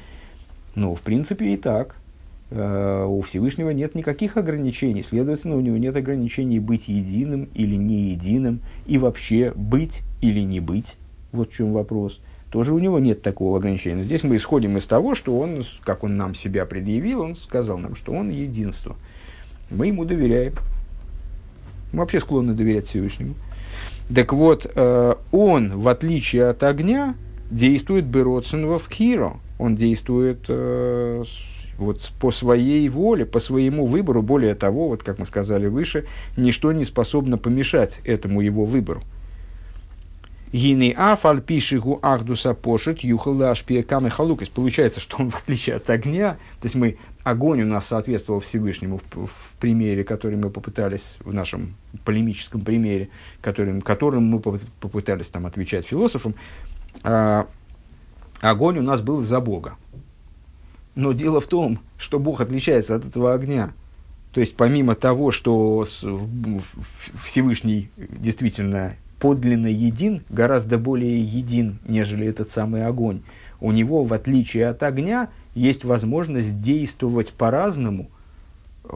Но, 0.74 0.96
в 0.96 1.02
принципе, 1.02 1.54
и 1.54 1.58
так. 1.58 1.98
Э, 2.54 3.06
у 3.08 3.22
Всевышнего 3.22 3.70
нет 3.70 3.96
никаких 3.96 4.36
ограничений, 4.36 5.04
следовательно, 5.04 5.56
у 5.56 5.62
него 5.62 5.78
нет 5.78 5.96
ограничений 5.96 6.60
быть 6.60 6.90
единым 6.90 7.48
или 7.54 7.76
не 7.76 8.10
единым, 8.10 8.60
и 8.86 8.98
вообще 8.98 9.54
быть 9.56 10.02
или 10.20 10.42
не 10.42 10.60
быть. 10.60 10.98
Вот 11.32 11.52
в 11.52 11.56
чем 11.56 11.72
вопрос. 11.72 12.20
Тоже 12.50 12.74
у 12.74 12.80
него 12.80 13.00
нет 13.00 13.22
такого 13.22 13.58
ограничения. 13.58 13.96
Но 13.96 14.04
здесь 14.04 14.24
мы 14.24 14.36
исходим 14.36 14.76
из 14.76 14.86
того, 14.86 15.16
что 15.16 15.40
он, 15.40 15.64
как 15.86 16.04
он 16.04 16.18
нам 16.18 16.36
себя 16.36 16.66
предъявил, 16.66 17.22
он 17.22 17.36
сказал 17.36 17.78
нам, 17.78 17.96
что 17.96 18.12
он 18.12 18.30
единство. 18.30 18.98
Мы 19.70 19.88
ему 19.88 20.04
доверяем. 20.04 20.54
Мы 21.94 22.00
вообще 22.00 22.20
склонны 22.20 22.54
доверять 22.54 22.88
Всевышнему. 22.88 23.36
Так 24.14 24.34
вот, 24.34 24.70
э, 24.76 25.16
он, 25.32 25.80
в 25.80 25.88
отличие 25.88 26.50
от 26.50 26.64
огня, 26.64 27.16
действует 27.50 28.04
Бероцинова 28.04 28.78
в 28.78 28.90
Хиро. 28.90 29.38
Он 29.58 29.78
действует 29.78 30.46
э, 30.50 31.24
вот 31.82 32.12
по 32.20 32.32
своей 32.32 32.88
воле, 32.90 33.26
по 33.26 33.40
своему 33.40 33.86
выбору. 33.86 34.22
Более 34.22 34.56
того, 34.56 34.90
вот 34.90 35.04
как 35.04 35.20
мы 35.20 35.26
сказали 35.26 35.68
выше, 35.68 36.06
ничто 36.38 36.72
не 36.72 36.86
способно 36.86 37.38
помешать 37.38 38.02
этому 38.06 38.42
его 38.42 38.66
выбору. 38.66 39.04
Гины 40.54 40.94
афаль 40.98 41.42
пишигу 41.42 42.00
ахдуса 42.02 42.54
пошит 42.54 43.04
юхала 43.04 43.52
ашпиекам 43.52 44.10
халукис. 44.10 44.50
Получается, 44.50 45.00
что 45.00 45.18
он, 45.18 45.30
в 45.32 45.38
отличие 45.38 45.78
от 45.78 45.90
огня, 45.90 46.38
то 46.60 46.66
есть 46.66 46.76
мы, 46.76 46.98
огонь 47.24 47.62
у 47.62 47.66
нас 47.66 47.88
соответствовал 47.88 48.42
Всевышнему 48.42 48.98
в, 48.98 49.28
в 49.28 49.54
примере, 49.60 50.04
который 50.04 50.38
мы 50.38 50.50
попытались, 50.50 51.18
в 51.22 51.34
нашем 51.34 51.76
полемическом 52.04 52.62
примере, 52.62 53.10
которым, 53.42 53.82
которым 53.82 54.26
мы 54.26 54.40
попытались 54.40 55.28
там 55.28 55.46
отвечать 55.46 55.88
философам, 55.88 56.36
а, 57.04 57.48
огонь 58.42 58.80
у 58.80 58.84
нас 58.84 59.02
был 59.02 59.22
за 59.22 59.40
Бога. 59.40 59.76
Но 60.96 61.14
дело 61.14 61.40
в 61.40 61.48
том, 61.48 61.80
что 61.98 62.20
Бог 62.20 62.42
отличается 62.42 62.96
от 62.96 63.06
этого 63.06 63.34
огня. 63.34 63.72
То 64.34 64.40
есть, 64.40 64.56
помимо 64.56 64.96
того, 64.96 65.32
что 65.32 65.86
Всевышний 67.24 67.90
действительно 67.98 68.96
подлинно 69.20 69.68
един, 69.68 70.24
гораздо 70.30 70.78
более 70.78 71.22
един, 71.22 71.80
нежели 71.88 72.26
этот 72.26 72.52
самый 72.52 72.86
огонь, 72.86 73.22
у 73.60 73.72
него, 73.72 74.04
в 74.04 74.14
отличие 74.14 74.68
от 74.68 74.82
огня, 74.84 75.30
есть 75.54 75.84
возможность 75.84 76.60
действовать 76.60 77.34
по-разному, 77.34 78.10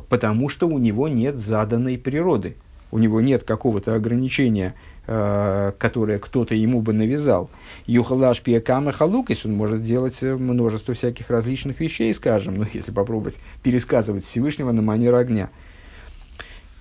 потому 0.10 0.50
что 0.50 0.68
у 0.68 0.80
него 0.80 1.08
нет 1.08 1.38
заданной 1.38 1.98
природы. 1.98 2.56
У 2.92 2.98
него 2.98 3.20
нет 3.20 3.44
какого-то 3.44 3.94
ограничения 3.94 4.74
которое 5.06 6.20
кто-то 6.20 6.56
ему 6.56 6.82
бы 6.82 6.94
навязал. 6.94 7.50
Юхалаш 7.86 8.42
пиакама 8.42 8.92
халукис, 8.92 9.46
он 9.46 9.54
может 9.54 9.84
делать 9.84 10.22
э, 10.24 10.36
множество 10.36 10.94
всяких 10.94 11.30
различных 11.30 11.80
вещей, 11.80 12.14
скажем, 12.14 12.58
ну, 12.58 12.66
если 12.74 12.92
попробовать 12.92 13.36
пересказывать 13.62 14.26
Всевышнего 14.26 14.72
на 14.72 14.82
манер 14.82 15.14
огня. 15.16 15.50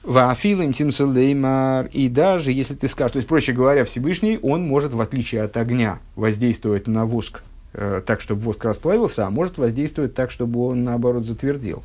Ваафилым 0.02 0.72
тимсалеймар. 0.72 1.86
И 1.92 2.08
даже 2.08 2.52
если 2.52 2.74
ты 2.74 2.88
скажешь, 2.88 3.12
то 3.12 3.16
есть, 3.18 3.28
проще 3.28 3.52
говоря, 3.52 3.84
Всевышний, 3.84 4.38
он 4.42 4.62
может, 4.66 4.92
в 4.92 5.00
отличие 5.00 5.42
от 5.42 5.56
огня, 5.56 5.98
воздействовать 6.16 6.86
на 6.86 7.06
воск 7.06 7.42
э, 7.74 8.02
так, 8.04 8.20
чтобы 8.20 8.42
воск 8.42 8.64
расплавился, 8.64 9.26
а 9.26 9.30
может 9.30 9.58
воздействовать 9.58 10.14
так, 10.14 10.30
чтобы 10.30 10.66
он, 10.66 10.84
наоборот, 10.84 11.26
затвердел. 11.26 11.82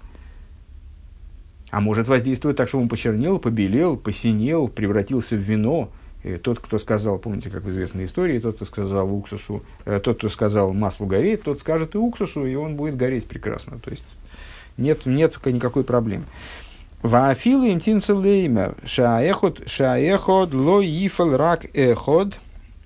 А 1.71 1.81
может 1.81 2.07
воздействовать 2.07 2.57
так, 2.57 2.67
чтобы 2.67 2.83
он 2.83 2.89
почернел, 2.89 3.37
побелел, 3.37 3.95
посинел, 3.95 4.67
превратился 4.67 5.35
в 5.35 5.39
вино. 5.39 5.91
И 6.23 6.35
тот, 6.35 6.59
кто 6.59 6.77
сказал, 6.77 7.17
помните, 7.17 7.49
как 7.49 7.63
в 7.63 7.69
известной 7.69 8.03
истории, 8.03 8.39
тот, 8.39 8.57
кто 8.57 8.65
сказал 8.65 9.13
уксусу, 9.13 9.63
э, 9.85 10.01
тот, 10.03 10.17
кто 10.17 10.27
сказал 10.27 10.73
маслу 10.73 11.05
гореть, 11.05 11.43
тот 11.43 11.61
скажет 11.61 11.95
и 11.95 11.97
уксусу, 11.97 12.45
и 12.45 12.55
он 12.55 12.75
будет 12.75 12.97
гореть 12.97 13.25
прекрасно. 13.25 13.79
То 13.79 13.91
есть 13.91 14.03
нет, 14.77 15.05
нет 15.05 15.37
никакой 15.45 15.85
проблемы. 15.85 16.25
Ваафилу 17.03 17.63
им 17.63 17.79
тинцелеймер, 17.79 18.75
шаэхот, 18.83 19.69
шаэхот, 19.69 20.53
ло 20.53 20.81
ифал 20.81 21.37
рак 21.37 21.67
эхот, 21.73 22.37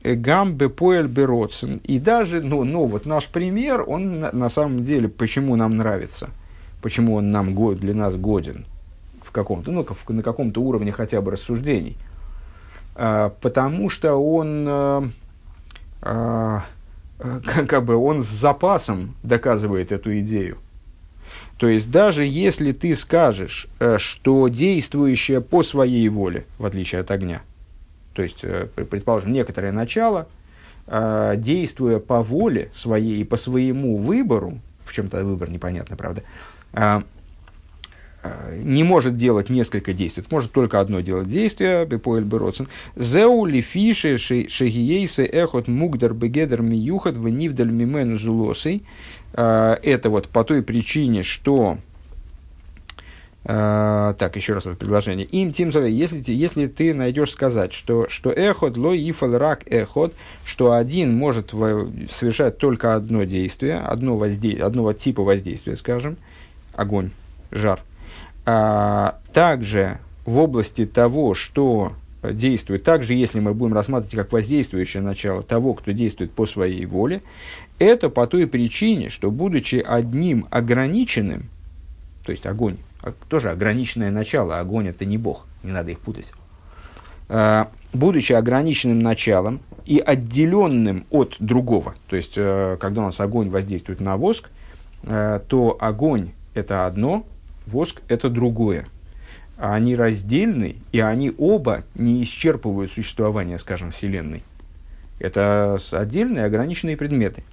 гам 0.04 0.54
бепоэль 0.54 1.08
бероцен. 1.08 1.82
И 1.84 1.98
даже, 1.98 2.44
ну, 2.44 2.64
ну, 2.64 2.86
вот 2.86 3.08
наш 3.08 3.28
пример, 3.28 3.84
он 3.88 4.20
на, 4.20 4.32
на 4.32 4.50
самом 4.50 4.86
деле, 4.86 5.10
почему 5.10 5.56
нам 5.56 5.78
нравится, 5.78 6.30
почему 6.84 7.16
он 7.16 7.32
нам, 7.32 7.56
для 7.78 7.96
нас 7.96 8.16
годен, 8.16 8.68
в 9.24 9.32
каком-то, 9.32 9.72
ну, 9.72 9.84
на 10.10 10.22
каком-то 10.22 10.62
уровне 10.62 10.92
хотя 10.92 11.20
бы 11.20 11.32
рассуждений– 11.32 11.98
потому 12.96 13.90
что 13.90 14.16
он 14.16 14.68
а, 16.06 16.66
а, 17.20 17.40
как 17.68 17.86
бы 17.86 17.96
он 17.96 18.24
с 18.24 18.28
запасом 18.28 19.16
доказывает 19.24 19.92
эту 19.92 20.20
идею. 20.20 20.58
То 21.58 21.68
есть 21.68 21.90
даже 21.90 22.26
если 22.26 22.74
ты 22.74 22.94
скажешь, 22.96 23.68
э, 23.80 23.98
что 24.00 24.50
действующее 24.50 25.40
по 25.40 25.64
своей 25.64 26.10
воле, 26.10 26.46
в 26.58 26.66
отличие 26.66 27.02
от 27.02 27.12
огня, 27.12 27.42
то 28.14 28.22
есть, 28.22 28.44
э, 28.44 28.68
предположим, 28.76 29.32
некоторое 29.32 29.72
начало, 29.72 30.28
действуя 30.86 31.98
по 32.00 32.22
воле 32.22 32.70
своей 32.74 33.22
и 33.22 33.24
по 33.24 33.38
своему 33.38 33.96
выбору, 33.96 34.60
в 34.84 34.92
чем-то 34.92 35.24
выбор 35.24 35.50
непонятно, 35.50 35.96
правда, 35.96 36.24
не 38.58 38.84
может 38.84 39.18
делать 39.18 39.50
несколько 39.50 39.94
действий, 39.94 40.24
может 40.30 40.52
только 40.52 40.80
одно 40.80 41.02
делать 41.02 41.28
действие, 41.28 41.86
бепоэль 41.86 42.24
бероцен. 42.24 42.68
Зеу 42.96 43.46
ли 43.46 43.62
фиши 43.62 44.18
шегиейсы 44.18 45.26
эхот 45.26 45.68
мугдар 45.68 46.14
бегедер 46.14 46.62
миюхат 46.62 47.18
в 47.18 47.28
нивдаль 47.28 47.72
мимену 47.72 48.18
зулосой. 48.18 48.84
А, 49.34 49.80
это 49.84 50.10
вот 50.10 50.30
по 50.30 50.44
той 50.44 50.62
причине, 50.62 51.24
что 51.24 51.78
Uh, 53.46 54.14
так, 54.14 54.38
еще 54.38 54.54
раз 54.54 54.66
это 54.66 54.78
предложение. 54.78 55.26
Им 55.26 55.52
тим 55.52 55.68
если, 55.68 56.24
если 56.32 56.68
ты 56.68 56.94
найдешь 56.94 57.32
сказать, 57.32 57.74
что, 57.74 58.08
что 58.08 58.32
эхот, 58.32 58.78
ло 58.78 58.96
ифал 58.96 59.38
рак 59.38 59.70
эхот, 59.70 60.14
что 60.46 60.72
один 60.72 61.18
может 61.18 61.50
совершать 61.50 62.58
только 62.58 62.96
одно 62.96 63.26
действие, 63.26 63.80
одно 63.80 64.16
возде, 64.16 64.56
одного 64.64 64.94
типа 64.94 65.24
воздействия, 65.24 65.76
скажем, 65.76 66.16
огонь, 66.74 67.12
жар– 67.52 67.82
а, 68.46 69.20
также 69.34 70.00
в 70.26 70.40
области 70.40 70.86
того, 70.86 71.34
что 71.34 71.94
действует, 72.24 72.84
также 72.84 73.14
если 73.14 73.40
мы 73.40 73.54
будем 73.54 73.74
рассматривать 73.74 74.16
как 74.16 74.32
воздействующее 74.32 75.04
начало 75.04 75.44
того, 75.44 75.74
кто 75.74 75.92
действует 75.92 76.32
по 76.32 76.46
своей 76.46 76.86
воле, 76.86 77.22
это 77.80 78.10
по 78.10 78.28
той 78.28 78.48
причине, 78.48 79.10
что 79.10 79.32
будучи 79.32 79.84
одним 79.86 80.48
ограниченным, 80.50 81.50
то 82.24 82.32
есть 82.32 82.46
огонь, 82.46 82.78
а, 83.02 83.14
тоже 83.28 83.50
ограниченное 83.50 84.12
начало, 84.12 84.60
огонь 84.60 84.88
это 84.88 85.06
не 85.06 85.18
Бог, 85.18 85.46
не 85.64 85.72
надо 85.72 85.92
их 85.92 86.00
путать, 86.00 86.28
а, 87.28 87.70
будучи 87.94 88.34
ограниченным 88.34 89.00
началом 89.00 89.60
и 89.86 90.00
отделенным 90.00 91.06
от 91.10 91.36
другого, 91.40 91.96
то 92.08 92.16
есть 92.16 92.34
э, 92.38 92.78
когда 92.80 93.02
у 93.02 93.06
нас 93.06 93.20
огонь 93.20 93.50
воздействует 93.50 94.00
на 94.00 94.16
воск, 94.16 94.50
э, 95.04 95.42
то 95.48 95.78
огонь 95.80 96.32
это 96.54 96.86
одно, 96.86 97.26
воск– 97.66 98.02
это 98.08 98.30
другое. 98.30 98.86
Они 99.58 99.96
раздельны, 99.96 100.78
и 100.92 101.00
они 101.00 101.32
оба 101.38 101.84
не 101.96 102.24
исчерпывают 102.24 102.92
существование, 102.92 103.58
скажем, 103.58 103.92
Вселенной. 103.92 104.44
Это 105.20 105.78
отдельные 105.92 106.46
ограниченные 106.46 106.98
предметы. 106.98 107.44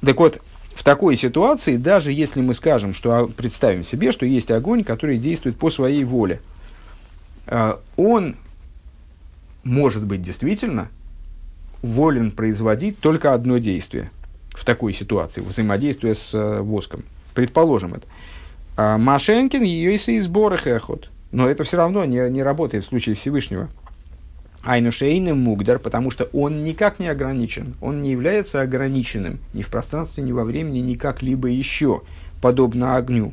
Так 0.00 0.18
вот, 0.18 0.40
в 0.74 0.84
такой 0.84 1.16
ситуации, 1.16 1.76
даже 1.76 2.12
если 2.12 2.40
мы 2.40 2.54
скажем, 2.54 2.94
что 2.94 3.28
представим 3.28 3.84
себе, 3.84 4.10
что 4.10 4.24
есть 4.24 4.50
огонь, 4.50 4.84
который 4.84 5.18
действует 5.18 5.58
по 5.58 5.70
своей 5.70 6.04
воле, 6.04 6.40
а, 7.46 7.80
он 7.96 8.36
может 9.64 10.04
быть 10.04 10.22
действительно 10.22 10.88
волен 11.82 12.30
производить 12.30 12.98
только 13.00 13.34
одно 13.34 13.58
действие 13.58 14.10
в 14.50 14.64
такой 14.64 14.92
ситуации, 14.92 15.40
взаимодействие 15.40 16.14
с 16.14 16.34
э, 16.34 16.60
воском. 16.60 17.04
Предположим 17.34 17.94
это. 17.94 18.06
А 18.76 18.98
Машенкин 18.98 19.62
ее 19.62 19.94
и 19.96 20.20
сборы 20.20 20.56
эхот. 20.56 21.10
Но 21.30 21.48
это 21.48 21.64
все 21.64 21.76
равно 21.76 22.04
не, 22.04 22.28
не 22.30 22.42
работает 22.42 22.84
в 22.84 22.88
случае 22.88 23.14
Всевышнего. 23.14 23.68
Айнушейным 24.64 25.38
мугдар, 25.38 25.78
потому 25.78 26.10
что 26.10 26.24
он 26.32 26.62
никак 26.62 26.98
не 26.98 27.08
ограничен. 27.08 27.74
Он 27.80 28.02
не 28.02 28.12
является 28.12 28.60
ограниченным 28.60 29.40
ни 29.54 29.62
в 29.62 29.68
пространстве, 29.68 30.22
ни 30.22 30.32
во 30.32 30.44
времени, 30.44 30.78
ни 30.78 30.94
как-либо 30.94 31.48
еще, 31.48 32.02
подобно 32.40 32.96
огню. 32.96 33.32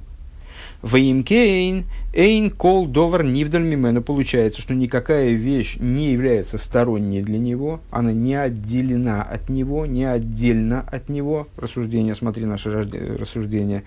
Ваимкейн, 0.81 1.85
эйн 2.13 2.51
кол 2.51 2.87
довар 2.87 3.23
нивдаль 3.23 3.63
мимену. 3.63 4.01
Получается, 4.01 4.61
что 4.61 4.73
никакая 4.73 5.31
вещь 5.31 5.77
не 5.79 6.13
является 6.13 6.57
сторонней 6.57 7.21
для 7.21 7.37
него, 7.37 7.81
она 7.91 8.13
не 8.13 8.35
отделена 8.35 9.21
от 9.21 9.49
него, 9.49 9.85
не 9.85 10.05
отдельно 10.05 10.81
от 10.89 11.09
него. 11.09 11.47
Рассуждение, 11.57 12.15
смотри 12.15 12.45
наше 12.45 12.71
рассуждение 12.71 13.83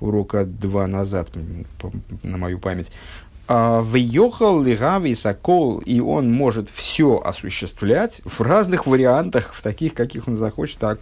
урока 0.00 0.44
два 0.44 0.86
назад, 0.86 1.30
на 2.22 2.36
мою 2.36 2.58
память. 2.58 2.90
А, 3.46 3.82
Въехал 3.82 4.62
лигави 4.62 5.14
сокол, 5.14 5.78
и 5.78 6.00
он 6.00 6.32
может 6.32 6.70
все 6.70 7.20
осуществлять 7.22 8.22
в 8.24 8.40
разных 8.40 8.86
вариантах, 8.86 9.52
в 9.54 9.62
таких, 9.62 9.94
каких 9.94 10.28
он 10.28 10.36
захочет. 10.36 10.78
Так, 10.78 11.00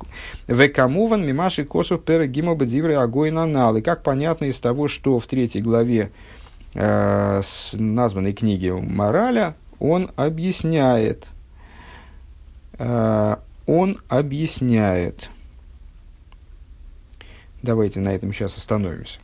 Векамуван 0.48 1.24
мимаши 1.24 1.64
косов 1.64 2.02
перегимал 2.02 2.56
бедивры 2.56 2.94
огонь 2.94 3.36
анал. 3.36 3.76
И 3.76 3.82
как 3.82 4.02
понятно 4.02 4.46
из 4.46 4.58
того, 4.58 4.88
что 4.88 5.18
в 5.18 5.26
третьей 5.26 5.62
главе 5.62 6.10
э, 6.74 7.42
с 7.44 7.70
названной 7.72 8.32
книги 8.32 8.70
Мораля, 8.70 9.54
он 9.78 10.10
объясняет, 10.16 11.26
э, 12.78 13.36
он 13.66 14.00
объясняет, 14.08 15.30
Давайте 17.62 18.00
на 18.00 18.08
этом 18.08 18.32
сейчас 18.32 18.58
остановимся. 18.58 19.20